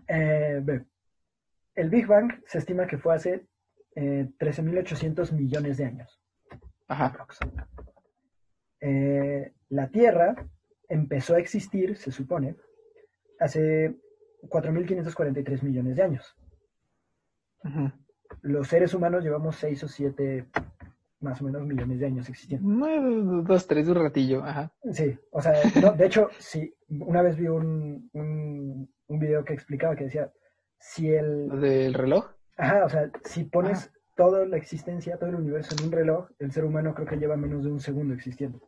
[0.06, 0.62] Eh,
[1.74, 3.46] el Big Bang se estima que fue hace
[3.94, 6.20] eh, 13.800 millones de años.
[6.88, 7.26] Ajá.
[8.80, 10.34] Eh, la Tierra
[10.88, 12.56] empezó a existir, se supone,
[13.38, 13.94] hace
[14.42, 16.36] 4.543 millones de años.
[18.42, 20.46] Los seres humanos llevamos 6 o 7
[21.20, 22.86] más o menos millones de años existiendo.
[23.42, 24.72] Dos, tres, un ratillo, ajá.
[24.92, 25.52] Sí, o sea,
[25.96, 30.32] de hecho, sí, una vez vi un, un, un, video que explicaba que decía,
[30.78, 31.48] si el...
[31.60, 32.30] ¿Del reloj?
[32.56, 36.52] Ajá, o sea, si pones toda la existencia, todo el universo en un reloj, el
[36.52, 38.60] ser humano creo que lleva menos de un segundo existiendo.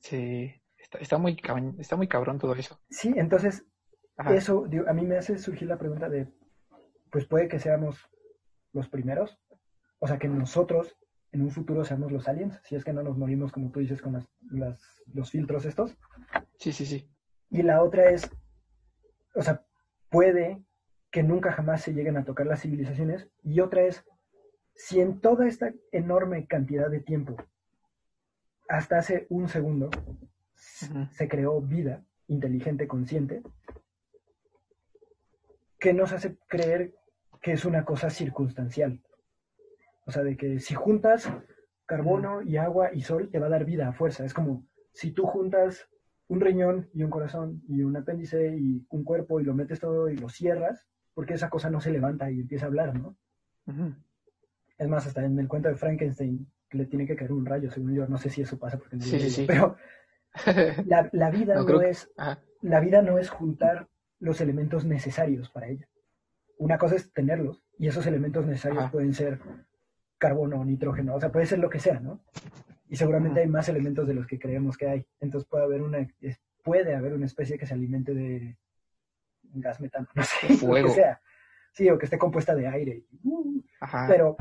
[0.00, 1.40] Sí, está, muy,
[1.78, 2.80] está muy cabrón todo eso.
[2.90, 3.64] Sí, entonces,
[4.30, 6.28] eso a mí me hace surgir la pregunta de,
[7.10, 8.08] pues puede que seamos
[8.72, 9.38] los primeros,
[10.00, 10.96] o sea, que nosotros
[11.32, 14.02] en un futuro seamos los aliens, si es que no nos morimos, como tú dices,
[14.02, 14.12] con
[14.50, 14.78] las,
[15.12, 15.96] los filtros estos.
[16.58, 17.08] Sí, sí, sí.
[17.50, 18.30] Y la otra es,
[19.34, 19.64] o sea,
[20.10, 20.62] puede
[21.10, 23.28] que nunca jamás se lleguen a tocar las civilizaciones.
[23.42, 24.04] Y otra es,
[24.74, 27.36] si en toda esta enorme cantidad de tiempo,
[28.68, 29.90] hasta hace un segundo,
[30.54, 33.42] se creó vida inteligente, consciente,
[35.78, 36.94] ¿qué nos hace creer
[37.40, 39.02] que es una cosa circunstancial?
[40.04, 41.30] O sea, de que si juntas
[41.86, 44.24] carbono y agua y sol, te va a dar vida a fuerza.
[44.24, 45.88] Es como si tú juntas
[46.28, 50.08] un riñón y un corazón y un apéndice y un cuerpo y lo metes todo
[50.08, 53.16] y lo cierras, porque esa cosa no se levanta y empieza a hablar, ¿no?
[54.78, 57.94] Es más, hasta en el cuento de Frankenstein le tiene que caer un rayo, según
[57.94, 58.06] yo.
[58.08, 59.76] No sé si eso pasa porque no sí, sí, pero
[60.86, 62.10] la, vida no, es
[62.62, 63.88] la vida no es juntar
[64.18, 65.86] los elementos necesarios para ella.
[66.58, 69.40] Una cosa es tenerlos y esos elementos necesarios pueden ser
[70.22, 72.20] carbono, nitrógeno, o sea, puede ser lo que sea, ¿no?
[72.88, 75.06] Y seguramente hay más elementos de los que creemos que hay.
[75.18, 76.06] Entonces puede haber una
[76.62, 78.56] puede haber una especie que se alimente de
[79.42, 81.20] gas metano, no sé, lo que sea.
[81.72, 83.02] Sí, o que esté compuesta de aire.
[84.06, 84.36] Pero,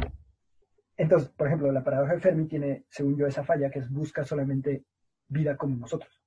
[0.98, 4.24] entonces, por ejemplo, la paradoja de Fermi tiene, según yo, esa falla que es busca
[4.24, 4.86] solamente
[5.30, 6.22] vida como nosotros.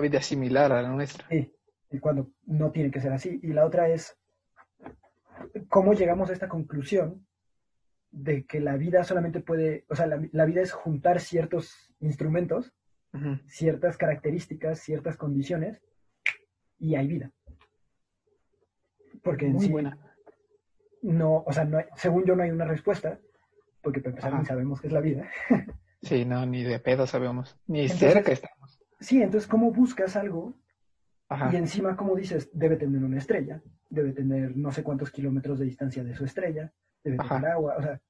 [0.00, 1.26] Vida similar a la nuestra.
[1.28, 1.52] Sí,
[1.90, 3.40] y cuando no tiene que ser así.
[3.42, 4.16] Y la otra es,
[5.68, 7.26] ¿cómo llegamos a esta conclusión
[8.12, 12.72] de que la vida solamente puede, o sea, la, vida es juntar ciertos instrumentos,
[13.46, 15.82] ciertas características, ciertas condiciones,
[16.78, 17.30] y hay vida?
[19.22, 19.98] Porque en sí, buena.
[21.02, 23.18] no, o sea, no según yo no hay una respuesta,
[23.82, 25.28] porque para empezar ni sabemos qué es la vida.
[26.02, 28.80] sí, no, ni de pedo sabemos, ni cerca estamos.
[29.00, 30.54] Sí, entonces, ¿cómo buscas algo?
[31.50, 35.64] Y encima, como dices, debe tener una estrella, debe tener no sé cuántos kilómetros de
[35.64, 36.72] distancia de su estrella,
[37.04, 38.00] debe tener agua, o sea,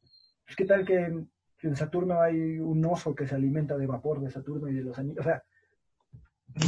[0.45, 1.27] pues qué tal que,
[1.65, 4.99] en Saturno hay un oso que se alimenta de vapor de Saturno y de los
[4.99, 5.45] anillos, o sea,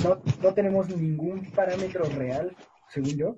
[0.04, 2.56] no, no tenemos ningún parámetro real,
[2.88, 3.36] según yo,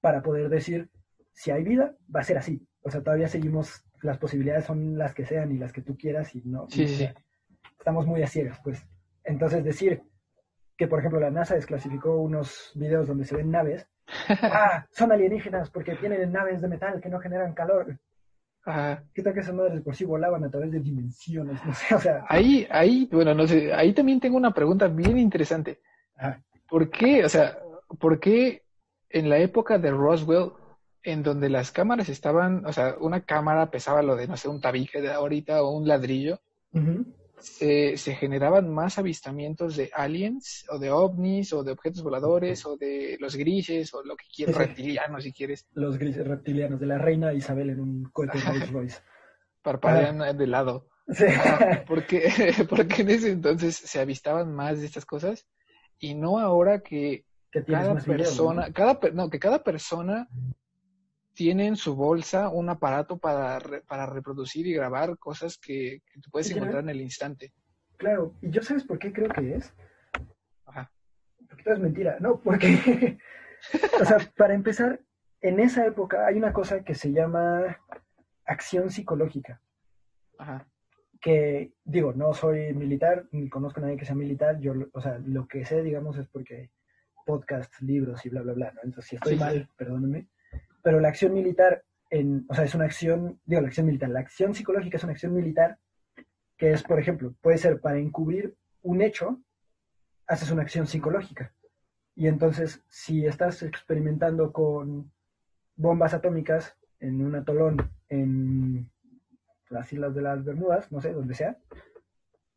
[0.00, 0.90] para poder decir
[1.32, 2.66] si hay vida, va a ser así.
[2.82, 6.34] O sea, todavía seguimos, las posibilidades son las que sean y las que tú quieras
[6.34, 6.66] y no.
[6.68, 7.08] Sí,
[7.78, 8.86] Estamos muy a ciegas, pues.
[9.24, 10.02] Entonces, decir
[10.76, 13.86] que, por ejemplo, la NASA desclasificó unos videos donde se ven naves.
[14.28, 17.98] Ah, son alienígenas porque tienen naves de metal que no generan calor.
[18.66, 19.00] Ah.
[19.14, 21.58] ¿Qué tal que esas madres por sí volaban a través de dimensiones?
[21.66, 22.24] No sé, o sea.
[22.28, 25.80] Ahí, ahí, bueno, no sé, ahí también tengo una pregunta bien interesante.
[26.68, 27.58] ¿Por qué, o sea,
[27.98, 28.62] por qué
[29.08, 30.52] en la época de Roswell,
[31.02, 34.60] en donde las cámaras estaban, o sea, una cámara pesaba lo de, no sé, un
[34.60, 36.40] tabique de ahorita o un ladrillo,
[37.40, 43.16] se, generaban más avistamientos de aliens o de ovnis o de objetos voladores o de
[43.20, 45.66] los grises o lo que quieras, reptilianos si quieres.
[45.72, 48.98] Los grises reptilianos, de la reina Isabel en un cohete de Rolls Royce.
[49.62, 50.32] Parpadean ah.
[50.32, 50.88] de lado.
[51.08, 51.24] Sí.
[51.86, 52.30] porque,
[52.68, 55.46] porque en ese entonces se avistaban más de estas cosas
[55.98, 57.24] y no ahora que
[57.66, 60.28] cada persona, cada no, que cada persona
[61.34, 66.50] tiene en su bolsa un aparato para, para reproducir y grabar cosas que, tú puedes
[66.50, 67.52] encontrar en el instante.
[67.96, 69.74] Claro, y yo sabes por qué creo que es.
[70.66, 70.90] Ajá.
[71.48, 73.18] Porque todo es mentira, no, porque,
[74.00, 75.00] o sea, para empezar,
[75.40, 77.78] en esa época hay una cosa que se llama
[78.44, 79.60] acción psicológica.
[80.38, 80.66] Ajá.
[81.20, 85.18] Que, digo, no soy militar, ni conozco a nadie que sea militar, yo, o sea,
[85.18, 86.70] lo que sé, digamos, es porque
[87.26, 88.72] podcasts, libros y bla, bla, bla.
[88.72, 88.80] ¿no?
[88.84, 90.28] Entonces, si estoy mal, perdónenme.
[90.82, 94.20] Pero la acción militar, en, o sea, es una acción, digo, la acción militar, la
[94.20, 95.78] acción psicológica es una acción militar
[96.56, 99.40] que es, por ejemplo, puede ser para encubrir un hecho,
[100.26, 101.54] haces una acción psicológica.
[102.14, 105.10] Y entonces, si estás experimentando con
[105.76, 108.90] bombas atómicas en un atolón en
[109.70, 111.56] las Islas de las Bermudas, no sé, donde sea,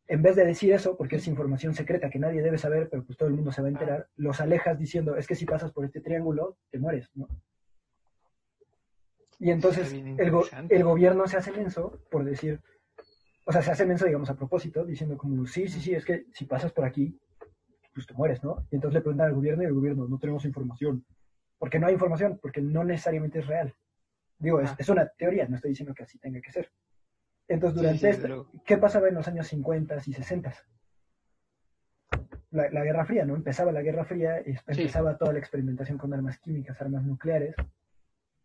[0.07, 3.17] en vez de decir eso, porque es información secreta que nadie debe saber, pero pues
[3.17, 5.85] todo el mundo se va a enterar, los alejas diciendo, es que si pasas por
[5.85, 7.27] este triángulo, te mueres, ¿no?
[9.39, 12.61] Y entonces el, gobierno se hace menso por decir,
[13.45, 16.25] o sea, se hace menso, digamos, a propósito, diciendo como, sí, sí, sí, es que
[16.31, 17.19] si pasas por aquí,
[17.93, 18.65] pues te mueres, ¿no?
[18.71, 21.05] Y entonces le preguntan al gobierno y el gobierno, no tenemos información.
[21.59, 23.73] Porque no hay información, porque no necesariamente es real.
[24.39, 26.71] Digo, es, es, una teoría, no estoy diciendo que así tenga que ser.
[27.47, 30.53] Entonces, durante esto, ¿qué pasaba en los años 50 y 60?
[32.51, 33.35] La, la, Guerra Fría, ¿no?
[33.35, 37.55] Empezaba la Guerra Fría, y empezaba toda la experimentación con armas químicas, armas nucleares.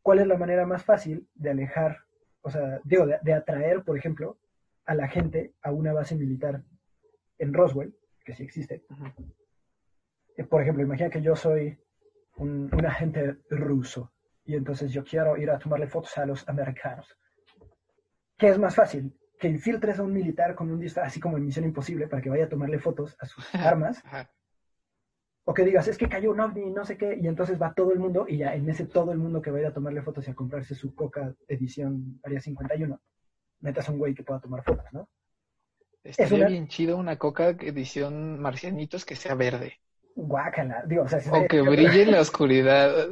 [0.08, 1.98] ¿Cuál es la manera más fácil de alejar,
[2.40, 4.38] o sea, digo, de, atraer, por ejemplo,
[4.86, 6.62] a la gente a una base militar
[7.36, 7.94] en Roswell,
[8.24, 8.86] que sí existe?
[10.34, 11.78] Eh, por ejemplo, imagina que yo soy
[12.38, 14.10] un, un agente ruso
[14.46, 17.14] y entonces yo quiero ir a tomarle fotos a los americanos
[18.38, 19.14] ¿Qué es más fácil?
[19.38, 22.30] Que infiltres a un militar con un disfraz, así como en Misión Imposible, para que
[22.30, 24.02] vaya a tomarle fotos a sus armas.
[25.48, 27.90] O que digas, es que cayó un ovni, no sé qué, y entonces va todo
[27.94, 30.02] el mundo, y ya en ese todo el mundo que va a ir a tomarle
[30.02, 33.00] fotos y a comprarse su Coca edición Área 51,
[33.60, 35.08] metas a un güey que pueda tomar fotos, ¿no?
[36.04, 39.80] Estaría bien chido una Coca edición Marcianitos que sea verde.
[40.14, 43.08] Guácala, digo, o sea, o que brille en la oscuridad.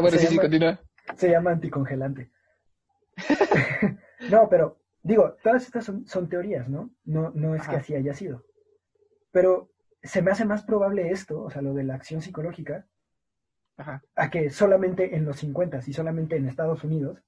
[0.00, 0.80] bueno, sí, sí, continúa.
[1.14, 2.32] Se llama anticongelante.
[4.32, 6.90] No, pero digo, todas estas son, teorías, ¿no?
[7.04, 8.44] No, no es que así haya sido.
[9.30, 9.70] Pero
[10.02, 12.86] se me hace más probable esto, o sea, lo de la acción psicológica,
[14.16, 17.22] a que solamente en los 50 y solamente en Estados Unidos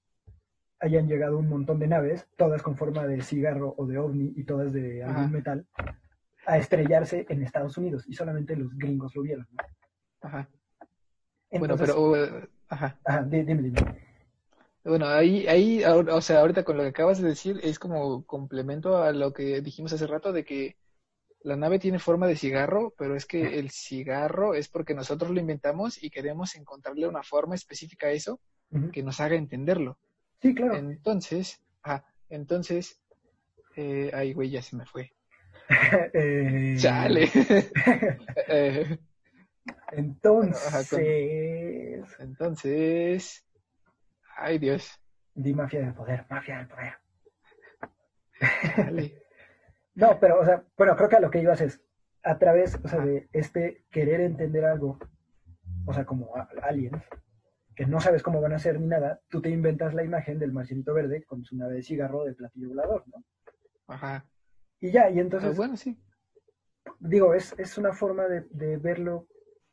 [0.81, 4.45] hayan llegado un montón de naves, todas con forma de cigarro o de ovni y
[4.45, 5.67] todas de algún metal,
[6.47, 9.47] a estrellarse en Estados Unidos y solamente los gringos lo vieron.
[9.53, 9.63] ¿no?
[10.23, 10.49] Ajá.
[11.53, 12.11] bueno, pero...
[12.11, 12.17] Uh,
[12.69, 12.99] ajá.
[13.05, 14.11] Ajá, dime, dime.
[14.83, 18.97] Bueno, ahí, ahí, o sea, ahorita con lo que acabas de decir es como complemento
[18.97, 20.77] a lo que dijimos hace rato de que
[21.43, 25.41] la nave tiene forma de cigarro, pero es que el cigarro es porque nosotros lo
[25.41, 28.41] inventamos y queremos encontrarle una forma específica a eso
[28.93, 29.99] que nos haga entenderlo.
[30.41, 30.77] Sí, claro.
[30.77, 33.01] Entonces, ah, entonces,
[33.77, 35.13] eh, ay, güey, ya se me fue.
[36.15, 36.77] eh...
[36.79, 37.29] Chale.
[38.47, 38.99] Eh,
[39.93, 40.93] entonces,
[42.19, 43.45] entonces,
[44.43, 44.99] Ay, Dios.
[45.35, 46.95] Di mafia del poder, mafia del poder.
[49.95, 51.83] no, pero, o sea, bueno, creo que a lo que ibas es,
[52.23, 54.99] a través, o sea, de este querer entender algo,
[55.87, 56.33] o sea, como
[56.63, 57.03] aliens,
[57.75, 60.53] que no sabes cómo van a ser ni nada, tú te inventas la imagen del
[60.53, 63.25] marcianito verde con su nave de cigarro de platillo volador, ¿no?
[63.87, 64.27] Ajá.
[64.81, 65.57] Y ya, y entonces...
[65.57, 65.99] bueno, sí.
[66.99, 69.27] Digo, es, es una forma de, de verlo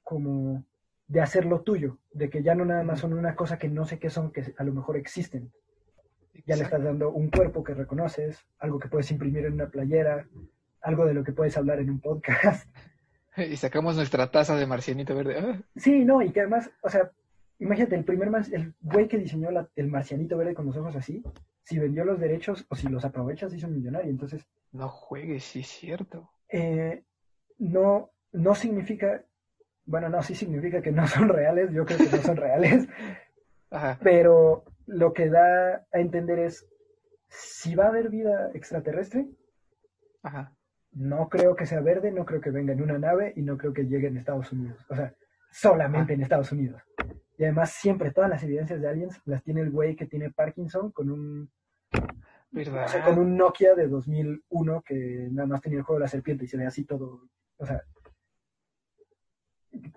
[0.03, 0.65] como
[1.07, 3.99] de hacerlo tuyo, de que ya no nada más son una cosa que no sé
[3.99, 5.51] qué son, que a lo mejor existen.
[6.45, 10.27] Ya le estás dando un cuerpo que reconoces, algo que puedes imprimir en una playera,
[10.81, 12.67] algo de lo que puedes hablar en un podcast.
[13.37, 15.37] Y sacamos nuestra taza de marcianito verde.
[15.37, 15.61] Ah.
[15.75, 17.11] Sí, no, y que además, o sea,
[17.59, 21.21] imagínate, el primer el güey que diseñó el marcianito verde con los ojos así,
[21.61, 24.09] si vendió los derechos o si los aprovechas, hizo un millonario.
[24.09, 24.43] Entonces.
[24.71, 26.31] No juegues, sí es cierto.
[26.49, 27.03] Eh,
[27.59, 29.23] no, no significa
[29.87, 32.87] bueno, no, sí significa que no son reales, yo creo que no son reales,
[34.03, 36.65] pero lo que da a entender es,
[37.27, 39.27] si va a haber vida extraterrestre,
[40.93, 43.73] no creo que sea verde, no creo que venga en una nave y no creo
[43.73, 45.13] que llegue en Estados Unidos, o sea,
[45.51, 46.81] solamente en Estados Unidos.
[47.37, 50.91] Y además siempre todas las evidencias de aliens las tiene el güey que tiene Parkinson
[50.91, 51.51] con un...
[53.05, 56.47] con un Nokia de 2001 que nada más tenía el juego de la serpiente y
[56.47, 57.83] se ve así todo, o sea,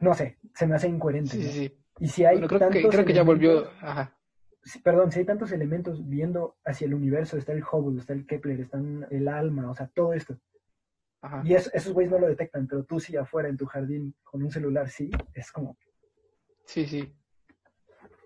[0.00, 1.30] no sé, se me hace incoherente.
[1.30, 3.70] Sí, sí, Y si hay creo, que, creo que ya volvió.
[3.80, 4.19] Ajá.
[4.84, 8.60] Perdón, si hay tantos elementos viendo hacia el universo, está el Hubble, está el Kepler,
[8.60, 8.78] está
[9.10, 10.38] el alma, o sea, todo esto.
[11.22, 11.42] Ajá.
[11.44, 14.50] Y esos güeyes no lo detectan, pero tú sí afuera en tu jardín con un
[14.50, 15.76] celular, sí, es como.
[16.64, 17.12] Sí, sí.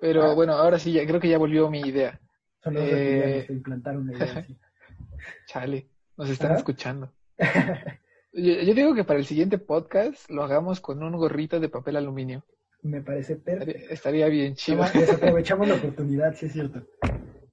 [0.01, 0.35] Pero ah.
[0.35, 2.21] bueno, ahora sí, ya, creo que ya volvió mi idea.
[2.63, 3.45] Son los eh...
[3.47, 4.47] que implantaron una idea
[5.47, 7.13] Chale, nos están escuchando.
[8.33, 12.45] Yo, digo que para el siguiente podcast lo hagamos con un gorrito de papel aluminio.
[12.85, 13.93] Me parece perfecto.
[13.93, 14.85] Estaría, bien chido.
[14.85, 16.87] Aprovechamos la oportunidad, sí es cierto.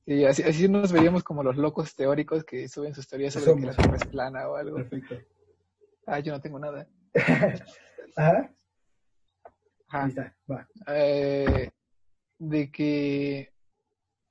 [0.06, 3.68] Sí, así, así nos veríamos como los locos teóricos que suben sus teorías sobre que
[3.68, 4.76] la Tierra es plana o algo.
[4.76, 5.16] Perfecto.
[6.06, 6.86] Ah, yo no tengo nada.
[8.18, 8.52] Ajá.
[9.88, 10.04] Ajá.
[10.04, 10.68] Ahí está, va.
[10.88, 11.70] Eh,
[12.38, 13.54] de que...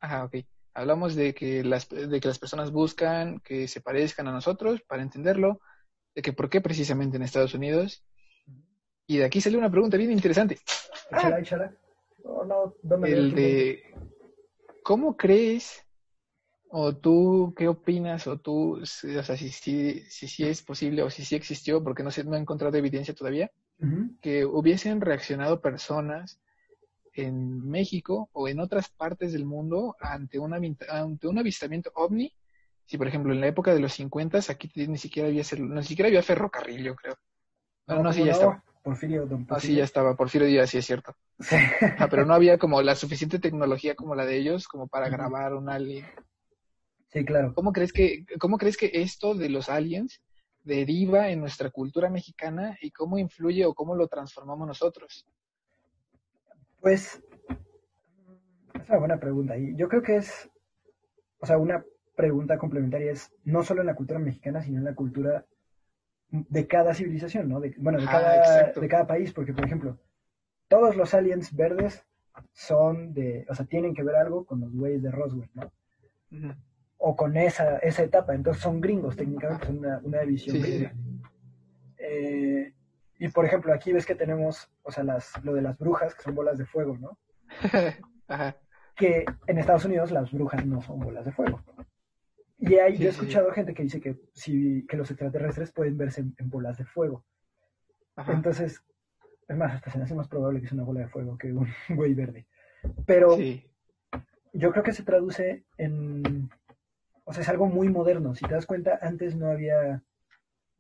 [0.00, 0.36] Ajá, ok.
[0.74, 5.02] Hablamos de que, las, de que las personas buscan que se parezcan a nosotros para
[5.02, 5.60] entenderlo
[6.14, 8.04] de que por qué precisamente en Estados Unidos.
[9.10, 10.60] Y de aquí salió una pregunta bien interesante.
[11.10, 11.74] Échala, échala.
[12.22, 12.76] ¿O no?
[12.80, 13.82] ¿Dónde el de,
[14.84, 15.84] ¿cómo crees
[16.68, 21.10] o tú qué opinas o tú, o sea, si sí si, si, es posible o
[21.10, 23.50] si sí existió, porque no sé, no he encontrado evidencia todavía,
[24.22, 26.40] que hubiesen reaccionado personas
[27.12, 32.32] en México o en otras partes del mundo ante, una, ante un avistamiento ovni.
[32.86, 36.06] Si, por ejemplo, en la época de los 50 aquí ni siquiera había, ni siquiera
[36.06, 37.18] había ferrocarril, yo creo.
[37.88, 38.62] No, no, sí, ya estaba.
[38.82, 39.56] Porfirio, don Porfirio.
[39.56, 40.16] Ah, sí, ya estaba.
[40.16, 41.14] Porfirio Díaz, sí es cierto.
[41.98, 45.54] Ah, pero no había como la suficiente tecnología como la de ellos como para grabar
[45.54, 46.06] un alien.
[47.08, 47.52] Sí, claro.
[47.54, 50.20] ¿Cómo crees que, cómo crees que esto de los aliens
[50.62, 55.26] deriva en nuestra cultura mexicana y cómo influye o cómo lo transformamos nosotros?
[56.80, 57.22] Pues
[58.74, 59.58] es una buena pregunta.
[59.58, 60.48] Y yo creo que es,
[61.40, 64.94] o sea, una pregunta complementaria es no solo en la cultura mexicana, sino en la
[64.94, 65.44] cultura
[66.30, 67.60] de cada civilización, ¿no?
[67.60, 69.98] De, bueno, de ah, cada, de cada país, porque, por ejemplo,
[70.68, 72.04] todos los aliens verdes
[72.52, 75.72] son de, o sea, tienen que ver algo con los güeyes de Roswell, ¿no?
[76.98, 80.92] O con esa, esa etapa, entonces son gringos, técnicamente son una, una división gringa.
[81.98, 82.72] Eh,
[83.18, 86.22] y por ejemplo, aquí ves que tenemos, o sea, las, lo de las brujas, que
[86.22, 87.18] son bolas de fuego, ¿no?
[88.28, 88.56] Ajá.
[88.94, 91.60] Que en Estados Unidos las brujas no son bolas de fuego.
[92.60, 96.20] Y ahí yo he escuchado gente que dice que, si, que los extraterrestres pueden verse
[96.20, 97.24] en, bolas de fuego.
[98.28, 98.82] Entonces,
[99.48, 101.52] es más, hasta se me hace más probable que sea una bola de fuego que
[101.52, 102.46] un güey verde.
[103.06, 103.36] Pero
[104.52, 106.50] yo creo que se traduce en...
[107.24, 108.34] O sea, es algo muy moderno.
[108.34, 110.02] Si te das cuenta, antes no había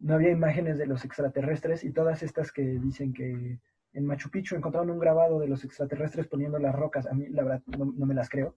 [0.00, 3.60] no había imágenes de los extraterrestres y todas estas que dicen que
[3.92, 7.06] en Machu Picchu encontraron un grabado de los extraterrestres poniendo las rocas.
[7.06, 8.56] A mí, la verdad, no, me las creo.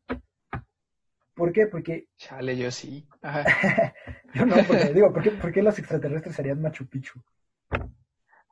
[1.36, 1.68] ¿Por qué?
[1.68, 2.08] Porque...
[2.18, 3.08] Chale, yo sí.
[4.34, 7.20] yo no, porque digo, ¿por qué, los extraterrestres harían Machu Picchu?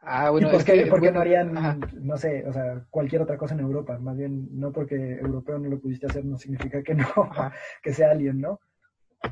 [0.03, 1.53] Ah, bueno, por qué, no harían,
[2.01, 3.99] no sé, o sea, cualquier otra cosa en Europa?
[3.99, 7.05] Más bien, no porque europeo no lo pudiste hacer, no significa que no,
[7.84, 8.59] que sea alien, ¿no?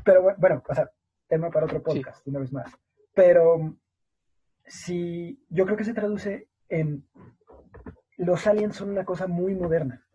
[0.04, 0.88] Pero bueno, o sea,
[1.26, 2.70] tema para otro podcast, una vez más.
[3.14, 3.76] Pero
[4.64, 7.04] si yo creo que se traduce en
[8.16, 10.06] los aliens son una cosa muy moderna.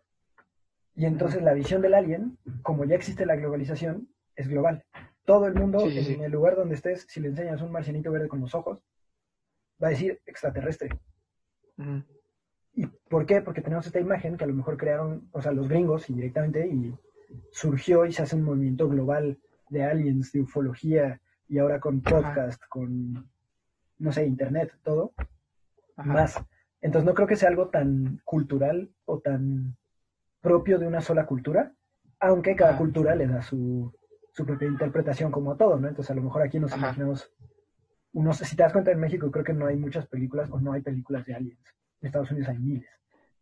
[0.96, 4.84] Y entonces la visión del alien, como ya existe la globalización, es global.
[5.24, 8.40] Todo el mundo, en el lugar donde estés, si le enseñas un marcianito verde con
[8.40, 8.80] los ojos,
[9.82, 10.88] va a decir extraterrestre.
[12.72, 13.42] ¿Y por qué?
[13.42, 16.94] Porque tenemos esta imagen que a lo mejor crearon, o sea, los gringos indirectamente, y
[17.50, 19.38] surgió y se hace un movimiento global
[19.68, 23.28] de aliens, de ufología, y ahora con podcast, con,
[23.98, 25.12] no sé, internet, todo,
[25.96, 26.42] más.
[26.80, 29.76] Entonces no creo que sea algo tan cultural o tan
[30.46, 31.72] propio de una sola cultura,
[32.20, 33.92] aunque cada cultura le da su,
[34.30, 35.88] su propia interpretación como a todo, ¿no?
[35.88, 37.32] Entonces a lo mejor aquí nos imaginamos,
[38.12, 40.72] unos, si te das cuenta en México creo que no hay muchas películas o no
[40.72, 41.74] hay películas de aliens.
[42.00, 42.88] En Estados Unidos hay miles.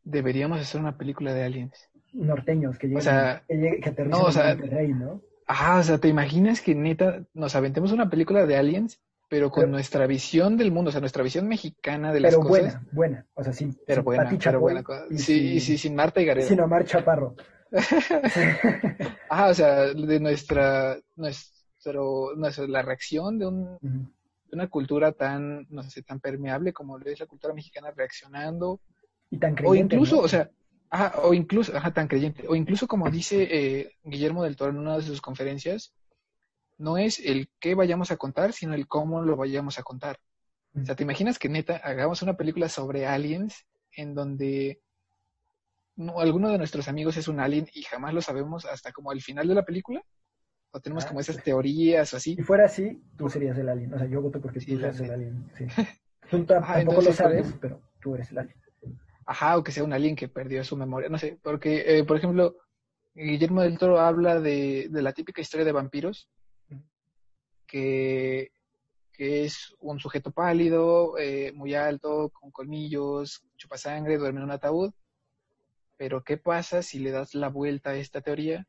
[0.02, 1.90] Deberíamos hacer una película de aliens.
[2.14, 5.20] Norteños que llegan, que, que aterrizan no, o sea, en ¿no?
[5.46, 8.98] Ah, o sea, ¿te imaginas que neta nos aventemos una película de aliens,
[9.34, 12.46] pero con nuestra visión del mundo, o sea, nuestra visión mexicana de las cosas?
[12.46, 14.84] Pero buena, buena, o sea, sin, pero buena, pero buena.
[15.16, 16.46] sí, sí, sin Marta y Gareda.
[16.46, 17.34] Sin Omar Chaparro.
[19.30, 25.66] ah, o sea, de nuestra, nuestro, nuestra la reacción de, un, de una cultura tan,
[25.68, 28.78] no sé, tan permeable como es la cultura mexicana reaccionando.
[29.30, 29.96] Y tan creyente.
[29.96, 30.48] O incluso, o sea,
[30.90, 32.44] Ajá, o incluso, ajá, tan creyente.
[32.46, 35.92] O incluso como dice eh, Guillermo del Toro en una de sus conferencias,
[36.78, 40.18] no es el qué vayamos a contar, sino el cómo lo vayamos a contar.
[40.74, 43.64] O sea, ¿te imaginas que neta hagamos una película sobre aliens
[43.96, 44.80] en donde
[46.16, 49.46] alguno de nuestros amigos es un alien y jamás lo sabemos hasta como al final
[49.46, 50.02] de la película?
[50.72, 52.34] ¿O tenemos ah, como esas teorías o así?
[52.34, 53.94] Si fuera así, tú serías el alien.
[53.94, 55.50] O sea, yo voto porque tú eres el alien.
[55.56, 55.66] Sí.
[56.30, 58.56] Tú tampoco lo sabes, pero tú eres el alien.
[59.26, 62.16] Ajá, o que sea un alien que perdió su memoria, no sé, porque, eh, por
[62.16, 62.56] ejemplo,
[63.14, 66.28] Guillermo del Toro habla de, la típica historia de vampiros,
[67.74, 68.52] que,
[69.18, 74.92] es un sujeto pálido, eh, muy alto, con colmillos, chupa sangre, duerme en un ataúd,
[75.96, 78.66] pero ¿qué pasa si le das la vuelta a esta teoría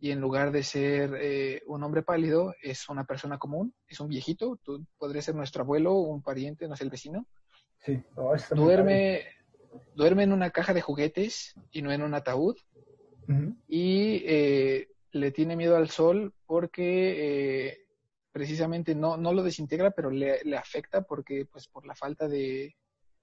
[0.00, 4.08] y en lugar de ser eh, un hombre pálido, es una persona común, es un
[4.08, 7.26] viejito, tú podría ser nuestro abuelo, un pariente, no sé, el vecino.
[7.80, 8.02] Sí,
[8.50, 9.22] duerme,
[9.94, 12.56] duerme en una caja de juguetes y no en un ataúd.
[13.68, 17.83] Y eh, le tiene miedo al sol porque eh,
[18.34, 22.74] precisamente no, no lo desintegra, pero le, afecta porque, pues, por la falta de...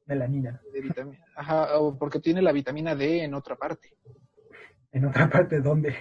[0.06, 0.62] Melanina.
[0.74, 1.26] De vitamina.
[1.36, 3.94] Ajá, o porque tiene la vitamina D en otra parte.
[4.92, 5.96] ¿En otra parte dónde?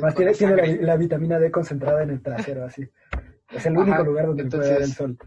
[0.00, 0.32] Más tiene,
[0.80, 2.88] la, vitamina D concentrada en el trasero, así.
[3.50, 5.18] Es el único lugar donde puede ver el sol.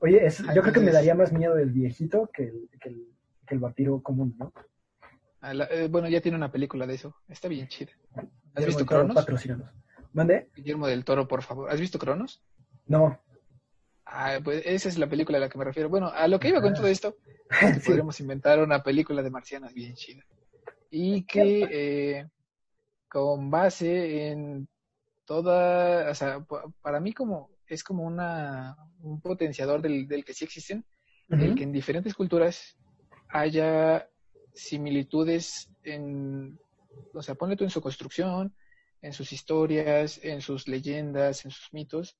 [0.00, 3.10] Oye, yo creo que me daría más miedo el viejito que el, que el
[3.54, 4.52] el vampiro común, ¿no?
[5.42, 7.16] Eh, bueno, ya tiene una película de eso.
[7.28, 7.92] Está bien chida.
[8.54, 9.16] ¿Has visto Cronos?
[10.12, 10.50] ¿Mande?
[10.56, 11.70] Guillermo del Toro, por favor.
[11.70, 12.42] ¿Has visto Cronos?
[12.86, 13.18] No.
[14.04, 15.88] Ah, pues esa es la película a la que me refiero.
[15.88, 17.16] Bueno, a lo que iba con todo esto,
[17.86, 20.24] podríamos inventar una película de marcianas bien chida.
[20.90, 22.28] Y que eh,
[23.08, 24.68] con base en
[25.24, 26.44] toda, o sea,
[26.82, 30.84] para mí como es como una, un potenciador del, del que sí existen,
[31.28, 32.76] el que en diferentes culturas
[33.28, 34.08] haya
[34.52, 36.58] similitudes en,
[37.14, 38.52] o sea, ponle tú en su construcción,
[39.02, 42.16] en sus historias, en sus leyendas, en sus mitos,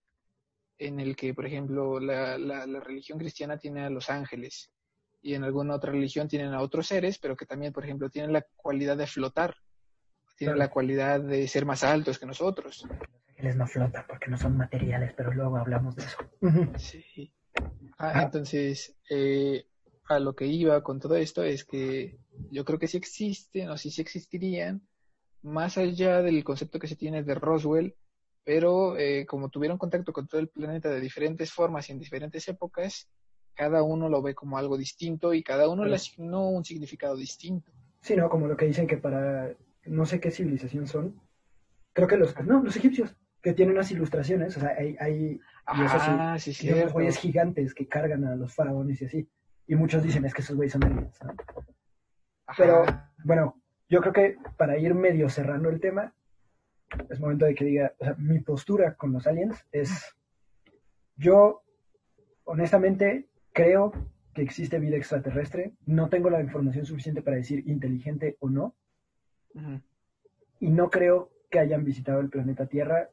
[0.78, 4.72] en el que, por ejemplo, la, la, religión cristiana tiene a los ángeles
[5.20, 8.32] y en alguna otra religión tienen a otros seres, pero que también, por ejemplo, tienen
[8.32, 9.54] la cualidad de flotar,
[10.36, 12.86] tienen la cualidad de ser más altos que nosotros.
[12.88, 16.16] Los ángeles no flotan porque no son materiales, pero luego hablamos de eso.
[16.78, 17.34] Sí.
[17.98, 19.66] Ah, entonces, eh,
[20.08, 22.18] a lo que iba con todo esto es que
[22.50, 24.80] yo creo que sí existen o sí, sí existirían,
[25.42, 27.94] más allá del concepto que se tiene de Roswell,
[28.44, 32.46] pero eh, como tuvieron contacto con todo el planeta de diferentes formas y en diferentes
[32.48, 33.08] épocas,
[33.54, 37.70] cada uno lo ve como algo distinto y cada uno le asignó un significado distinto.
[38.00, 41.20] Sí, no, como lo que dicen que para no sé qué civilización son,
[41.92, 46.36] creo que los, no, los egipcios, que tienen unas ilustraciones, o sea, hay, hay ah,
[46.38, 49.28] sí, sí, güeyes gigantes que cargan a los faraones y así.
[49.66, 51.18] Y muchos dicen, es que esos güeyes son aliens.
[52.56, 52.84] Pero,
[53.24, 53.59] bueno,
[53.90, 56.14] yo creo que para ir medio cerrando el tema,
[57.08, 60.16] es momento de que diga, o sea, mi postura con los aliens es,
[61.16, 61.62] yo
[62.44, 63.92] honestamente creo
[64.32, 68.76] que existe vida extraterrestre, no tengo la información suficiente para decir inteligente o no,
[70.60, 73.10] y no creo que hayan visitado el planeta Tierra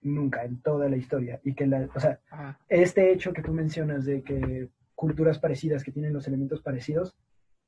[0.00, 2.18] nunca en toda la historia, y que la, o sea,
[2.68, 7.14] este hecho que tú mencionas de que culturas parecidas que tienen los elementos parecidos,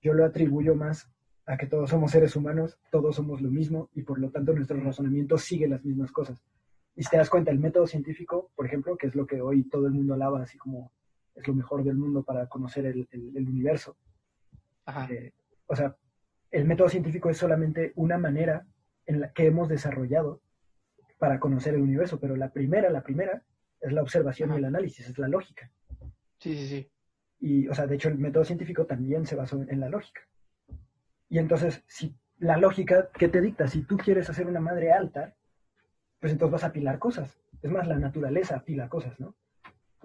[0.01, 1.11] yo lo atribuyo más
[1.47, 4.79] a que todos somos seres humanos, todos somos lo mismo y por lo tanto nuestro
[4.81, 6.43] razonamiento sigue las mismas cosas.
[6.97, 9.65] Y si te das cuenta, el método científico, por ejemplo, que es lo que hoy
[9.65, 10.93] todo el mundo alaba, así como
[11.35, 13.07] es lo mejor del mundo para conocer el,
[13.49, 13.97] universo.
[15.11, 15.33] Eh,
[15.67, 15.95] o sea,
[16.51, 18.67] el método científico es solamente una manera
[19.05, 20.41] en la que hemos desarrollado
[21.19, 23.43] para conocer el universo, pero la primera, la primera,
[23.81, 25.71] es la observación y el análisis, es la lógica.
[26.39, 26.91] Sí, sí, sí.
[27.39, 30.23] Y, o sea, de hecho, el método científico también se basó en la lógica.
[31.29, 33.67] Y entonces, si la lógica, ¿qué te dicta?
[33.69, 35.35] Si tú quieres hacer una madre alta,
[36.21, 37.39] pues entonces vas a apilar cosas.
[37.63, 39.35] Es más, la naturaleza apila cosas, ¿no?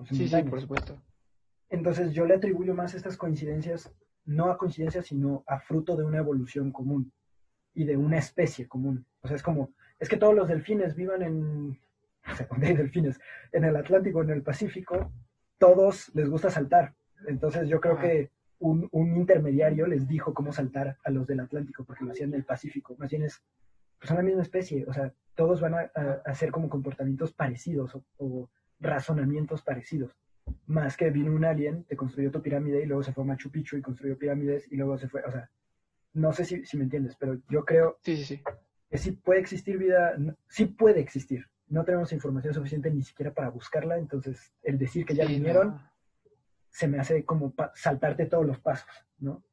[0.10, 1.02] sí, sí, por supuesto.
[1.70, 3.92] Entonces, yo le atribuyo más estas coincidencias,
[4.26, 7.12] no a coincidencias, sino a fruto de una evolución común
[7.74, 9.06] y de una especie común.
[9.22, 11.80] O sea, es como, es que todos los delfines vivan en,
[12.30, 13.20] o sea, hay delfines?
[13.52, 15.12] En el Atlántico, en el Pacífico,
[15.58, 16.94] todos les gusta saltar.
[17.28, 18.32] Entonces yo creo que
[18.62, 22.46] un, intermediario les dijo cómo saltar a los del Atlántico, porque lo hacían en el
[22.46, 22.96] Pacífico.
[22.98, 23.42] Más bien es,
[24.00, 25.92] pues son la misma especie, o sea, todos van a,
[26.26, 28.50] hacer como comportamientos parecidos o,
[28.80, 30.16] razonamientos parecidos.
[30.66, 33.52] Más que vino un alien, te construyó tu pirámide y luego se fue a Machu
[33.52, 35.50] Picchu y construyó pirámides y luego se fue, o sea,
[36.14, 40.16] no sé si, me entiendes, pero yo creo que sí puede existir vida,
[40.48, 41.46] sí puede existir.
[41.68, 45.80] No tenemos información suficiente ni siquiera para buscarla, entonces el decir que ya vinieron
[46.72, 49.44] se me hace como saltarte todos los pasos, ¿no?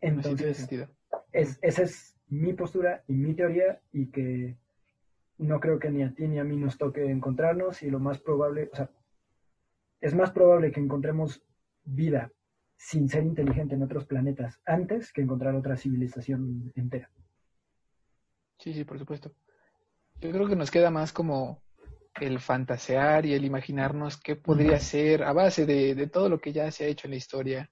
[0.00, 0.68] Entonces,
[1.32, 4.58] es, esa es mi postura y mi teoría y que
[5.38, 8.18] no creo que ni a ti ni a mí nos toque encontrarnos y lo más
[8.18, 8.90] probable, o sea,
[10.00, 11.42] es más probable que encontremos
[11.84, 12.30] vida
[12.76, 17.10] sin ser inteligente en otros planetas antes que encontrar otra civilización entera.
[18.58, 19.34] Sí, sí, por supuesto.
[20.20, 21.63] Yo creo que nos queda más como
[22.20, 26.70] el fantasear y el imaginarnos qué podría ser a base de, todo lo que ya
[26.70, 27.70] se ha hecho en la historia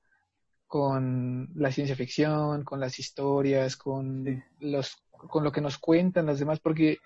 [0.66, 6.38] con la ciencia ficción, con las historias, con, los, con lo que nos cuentan las
[6.38, 6.98] demás, porque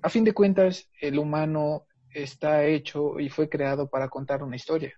[0.00, 4.94] a fin de cuentas el humano está hecho y fue creado para contar una historia.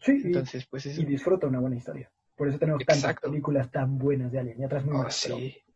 [0.00, 2.10] Sí, Entonces, pues y disfruta una buena historia.
[2.36, 5.28] Por eso tenemos tantas películas tan buenas de Alien y otras muy oh, buenas.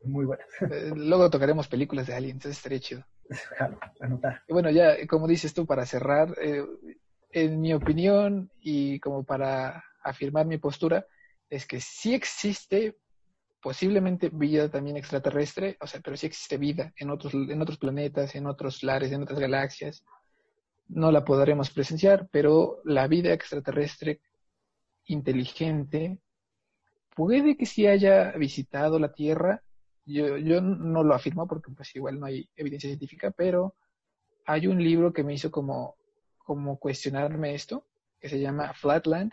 [0.04, 0.46] muy buenas.
[0.60, 3.04] Eh, luego tocaremos películas de Alien, entonces estaría chido.
[4.48, 6.64] Bueno, ya, como dices tú, para cerrar, eh,
[7.30, 11.06] en mi opinión y como para afirmar mi postura,
[11.50, 12.96] es que sí existe
[13.60, 18.34] posiblemente vida también extraterrestre, o sea, pero sí existe vida en otros, en otros planetas,
[18.34, 20.04] en otros lares, en otras galaxias.
[20.88, 24.20] No la podremos presenciar, pero la vida extraterrestre
[25.06, 26.18] inteligente
[27.14, 29.62] puede que sí haya visitado la Tierra
[30.12, 33.74] yo, yo no lo afirmo porque pues igual no hay evidencia científica, pero
[34.46, 35.96] hay un libro que me hizo como,
[36.38, 37.84] como cuestionarme esto,
[38.20, 39.32] que se llama Flatland.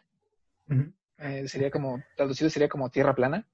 [1.17, 3.47] Eh, sería como, traducido sería como tierra plana.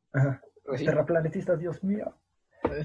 [0.73, 0.85] así.
[0.85, 2.15] terraplanetistas, Dios mío.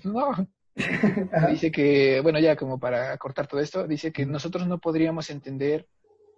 [0.05, 0.31] No,
[1.33, 1.47] Ajá.
[1.49, 5.89] dice que, bueno, ya como para cortar todo esto, dice que nosotros no podríamos entender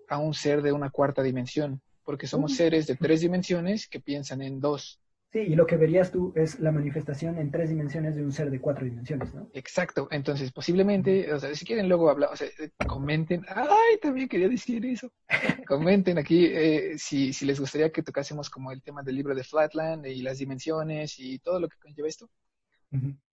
[0.09, 2.55] a un ser de una cuarta dimensión, porque somos Mm.
[2.55, 5.01] seres de tres dimensiones que piensan en dos.
[5.30, 8.50] Sí, y lo que verías tú es la manifestación en tres dimensiones de un ser
[8.50, 9.50] de cuatro dimensiones, ¿no?
[9.52, 10.09] Exacto.
[10.10, 13.44] Entonces, posiblemente, o sea, si quieren luego hablar, o sea, eh, comenten.
[13.46, 15.12] Ay, también quería decir eso.
[15.66, 19.44] comenten aquí eh, si, si les gustaría que tocásemos como el tema del libro de
[19.44, 22.30] Flatland y las dimensiones y todo lo que conlleva esto.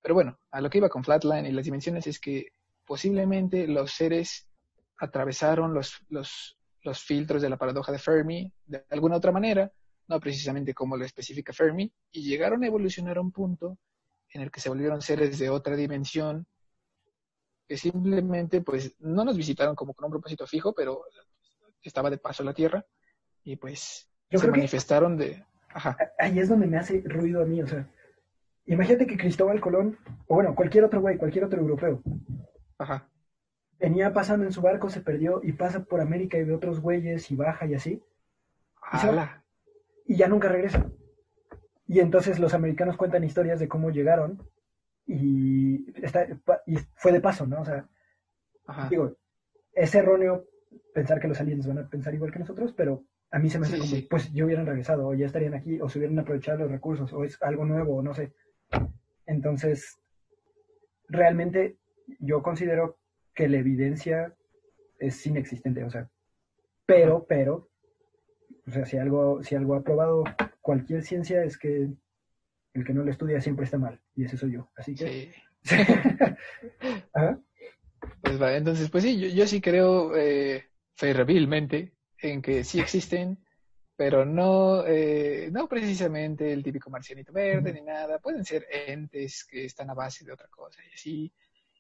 [0.02, 2.50] Pero bueno, a lo que iba con Flatland y las dimensiones es que
[2.86, 4.50] posiblemente los seres
[4.98, 9.72] atravesaron los, los, los filtros de la paradoja de Fermi de alguna otra manera,
[10.08, 13.78] no precisamente como lo especifica Fermi, y llegaron a evolucionar a un punto
[14.30, 16.46] en el que se volvieron seres de otra dimensión
[17.68, 21.04] que simplemente pues no nos visitaron como con un propósito fijo, pero
[21.82, 22.86] estaba de paso la Tierra
[23.44, 25.44] y pues Yo se manifestaron de...
[25.70, 27.90] Ajá, Ahí es donde me hace ruido a mí, o sea,
[28.66, 32.02] imagínate que Cristóbal Colón, o bueno, cualquier otro güey, cualquier otro europeo,
[32.78, 33.10] ajá,
[33.78, 37.30] venía pasando en su barco, se perdió y pasa por América y ve otros güeyes
[37.30, 38.02] y baja y así,
[38.94, 39.44] ¿Y se va?
[40.06, 40.90] Y ya nunca regresa.
[41.88, 44.42] Y entonces los americanos cuentan historias de cómo llegaron
[45.06, 46.28] y, está,
[46.66, 47.62] y fue de paso, ¿no?
[47.62, 47.88] O sea,
[48.66, 48.90] ajá.
[48.90, 49.16] digo,
[49.74, 50.46] es erróneo
[50.94, 53.66] pensar que los aliens van a pensar igual que nosotros, pero a mí se me
[53.66, 54.08] hace Sí, como, sí.
[54.10, 57.24] pues ya hubieran regresado, o ya estarían aquí, o se hubieran aprovechado los recursos, o
[57.24, 58.34] es algo nuevo, o no sé.
[59.26, 60.00] Entonces,
[61.08, 61.78] realmente
[62.20, 62.98] yo considero
[63.34, 64.34] que la evidencia
[65.00, 66.10] es inexistente, o sea,
[66.86, 67.70] pero, pero,
[68.68, 70.24] o sea, si algo, si algo ha probado
[70.62, 71.90] cualquier ciencia es que
[72.74, 74.70] el que no lo estudia siempre está mal, y ese soy yo.
[74.76, 75.34] Así que,
[75.64, 75.76] Sí.
[77.14, 77.40] Ajá.
[78.22, 83.44] Pues va, entonces, pues sí, yo, yo sí creo eh, fervilmente en que sí existen,
[83.96, 88.20] pero no, eh, no precisamente el típico marcianito verde ni nada.
[88.20, 91.34] Pueden ser entes que están a base de otra cosa y así.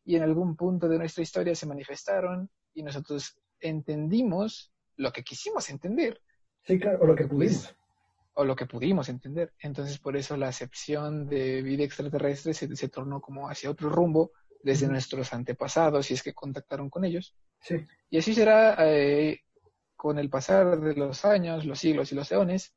[0.06, 5.70] Y en algún punto de nuestra historia se manifestaron y nosotros entendimos lo que quisimos
[5.70, 6.22] entender
[6.66, 7.76] sí, claro, o lo que Pues, pudimos.
[8.36, 9.54] o lo que pudimos entender.
[9.60, 14.32] Entonces, por eso la acepción de vida extraterrestre se, se tornó como hacia otro rumbo
[14.64, 17.36] desde nuestros antepasados, si es que contactaron con ellos.
[17.62, 17.76] Sí.
[18.10, 19.42] Y así será eh,
[19.96, 22.74] con el pasar de los años, los siglos y los eones,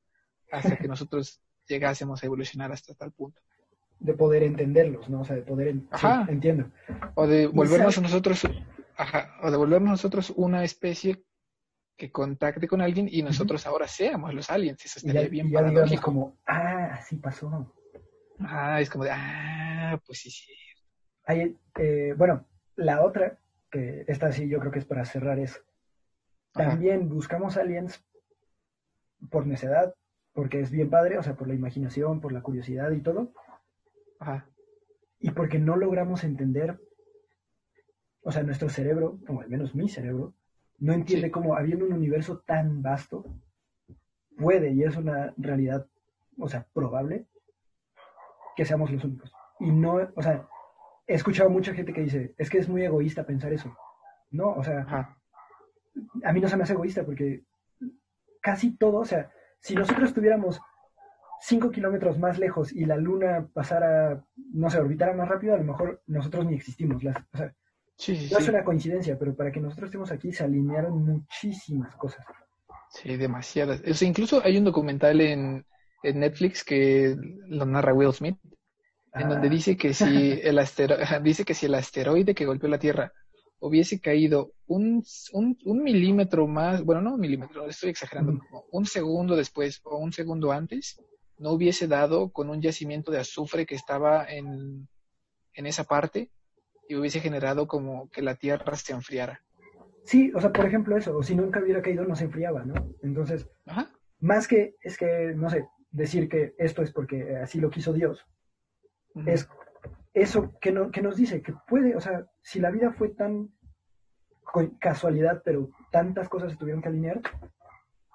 [0.52, 3.40] hasta que nosotros llegásemos a evolucionar hasta tal punto.
[4.00, 5.22] de poder entenderlos, ¿no?
[5.22, 5.68] O sea, de poder...
[5.68, 6.26] en- sí, Ajá.
[6.28, 6.70] entiendo.
[7.14, 8.46] O de volvernos nosotros,
[8.96, 11.24] ajá, o de volvernos nosotros una especie
[11.98, 14.86] que contacte con alguien y nosotros ahora seamos los aliens.
[14.86, 16.02] Eso Y ya, estaría bien y ya paradójico.
[16.02, 17.74] como, ah, así pasó.
[18.38, 20.52] Ah, es como de, ah, pues sí, sí.
[21.24, 22.46] Hay, eh, bueno,
[22.76, 23.38] la otra,
[23.68, 25.60] que esta sí yo creo que es para cerrar, es
[26.54, 26.70] Ajá.
[26.70, 28.02] también buscamos aliens
[29.28, 29.92] por necedad,
[30.32, 33.32] porque es bien padre, o sea, por la imaginación, por la curiosidad y todo,
[34.20, 34.46] Ajá.
[35.18, 36.80] y porque no logramos entender,
[38.22, 40.32] o sea, nuestro cerebro, o al menos mi cerebro,
[40.78, 41.30] no entiende Sí.
[41.32, 43.24] cómo habiendo un universo tan vasto,
[44.36, 45.86] puede, y es una realidad,
[46.38, 47.26] o sea, probable,
[48.56, 49.32] que seamos los únicos.
[49.60, 50.48] Y no, o sea,
[51.06, 53.76] he escuchado mucha gente que dice, es que es muy egoísta pensar eso.
[54.30, 55.18] No, o sea, Ajá.
[56.24, 57.44] a mí no se me hace egoísta porque
[58.40, 59.30] casi todo, o sea,
[59.60, 60.60] si nosotros estuviéramos
[61.40, 65.64] 5 kilómetros más lejos y la luna pasara, no sé, orbitara más rápido, a lo
[65.64, 67.02] mejor nosotros ni existimos.
[67.02, 67.54] Las, o sea,
[67.98, 68.50] Sí, sí, no es sí.
[68.50, 72.24] una coincidencia, pero para que nosotros estemos aquí se alinearon muchísimas cosas.
[72.90, 73.82] Sí, demasiadas.
[73.88, 75.66] O sea, incluso hay un documental en,
[76.02, 77.16] en Netflix que
[77.48, 78.36] lo narra Will Smith,
[79.14, 82.68] en donde Ah, dice que si el astero- dice que si el asteroide que golpeó
[82.68, 83.12] la Tierra
[83.60, 89.34] hubiese caído un, un, un milímetro más, bueno, no un milímetro, estoy exagerando, un segundo
[89.34, 91.02] después o un segundo antes,
[91.38, 94.88] no hubiese dado con un yacimiento de azufre que estaba en,
[95.54, 96.30] en esa parte
[96.88, 99.42] y hubiese generado como que la Tierra se enfriara.
[100.04, 102.74] Sí, o sea, por ejemplo eso, o si nunca hubiera caído no se enfriaba, ¿no?
[103.02, 103.90] Entonces, Ajá.
[104.20, 108.26] más que, es que, no sé, decir que esto es porque así lo quiso Dios,
[109.26, 109.48] es
[110.14, 113.50] eso que, no, que nos dice que puede, o sea, si la vida fue tan
[114.80, 117.20] casualidad, pero tantas cosas se tuvieron que alinear,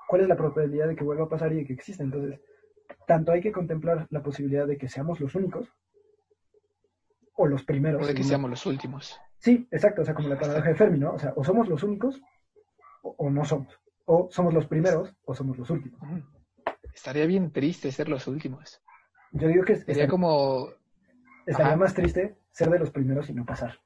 [0.07, 2.03] ¿cuál es la probabilidad de que vuelva a pasar y de que exista?
[2.03, 2.39] Entonces,
[3.05, 5.71] tanto hay que contemplar la posibilidad de que seamos los únicos
[7.35, 8.03] o los primeros.
[8.03, 9.19] O de que seamos los últimos.
[9.37, 11.13] Sí, exacto, o sea, como la paradoja de Fermi, ¿no?
[11.13, 12.21] O sea, o somos los únicos
[13.01, 13.79] o, o no somos.
[14.05, 15.99] O somos los primeros o somos los últimos.
[16.93, 18.81] Estaría bien triste ser los últimos.
[19.31, 20.69] Yo digo que Sería como,
[21.45, 21.77] estaría Ajá.
[21.77, 23.79] más triste ser de los primeros y no pasar.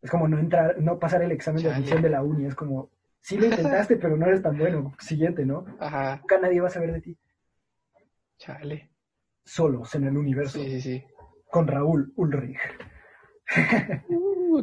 [0.00, 2.46] Es como no entrar, no pasar el examen de admisión de la uni.
[2.46, 2.90] Es como,
[3.20, 4.94] sí lo intentaste, pero no eres tan bueno.
[4.98, 5.64] Siguiente, ¿no?
[5.78, 7.18] ajá, Nunca nadie va a saber de ti.
[8.38, 8.90] chale.
[9.44, 10.58] solos en el universo.
[10.58, 11.04] Sí, sí, sí.
[11.52, 12.58] Con Raúl Ulrich.
[14.08, 14.62] Uh,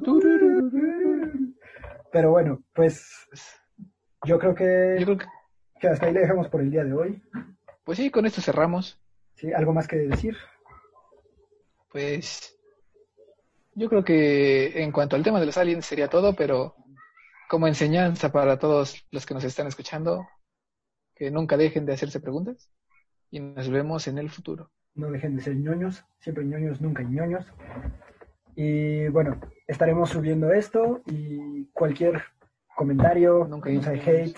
[2.12, 3.08] Pero bueno, pues
[4.26, 5.26] yo creo que, Yo creo que,
[5.80, 7.22] que hasta ahí le dejamos por el día de hoy.
[7.84, 9.00] pues sí, con esto cerramos.
[9.36, 9.54] ¿Sí?
[9.54, 10.36] ¿Algo más que decir?
[11.92, 12.58] Pues
[13.76, 16.76] yo creo que en cuanto al tema de los aliens sería todo, pero
[17.50, 20.28] como enseñanza para todos los que nos están escuchando,
[21.14, 22.72] que nunca dejen de hacerse preguntas
[23.30, 24.72] y nos vemos en el futuro.
[25.00, 27.46] No dejen de ser ñoños, siempre ñoños, nunca ñoños.
[28.56, 32.22] Y bueno, estaremos subiendo esto y cualquier
[32.76, 34.38] comentario, Nunca hate,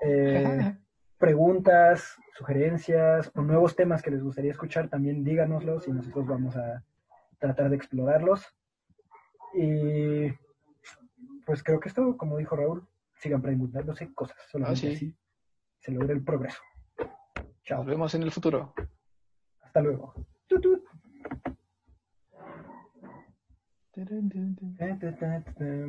[0.00, 0.74] eh,
[1.18, 6.82] preguntas, sugerencias o nuevos temas que les gustaría escuchar, también díganoslos y nosotros vamos a
[7.38, 8.46] tratar de explorarlos.
[9.52, 10.28] Y
[11.44, 12.86] pues creo que esto, como dijo Raúl,
[13.16, 14.94] sigan preguntándose cosas, solamente Ah, sí.
[14.96, 15.16] así
[15.80, 16.62] se logra el progreso.
[17.64, 18.72] Chao, Nos vemos en el futuro.
[19.78, 20.14] Hasta luego.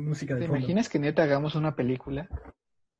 [0.00, 0.58] Música de ¿Te fondo.
[0.58, 2.28] imaginas que neta hagamos una película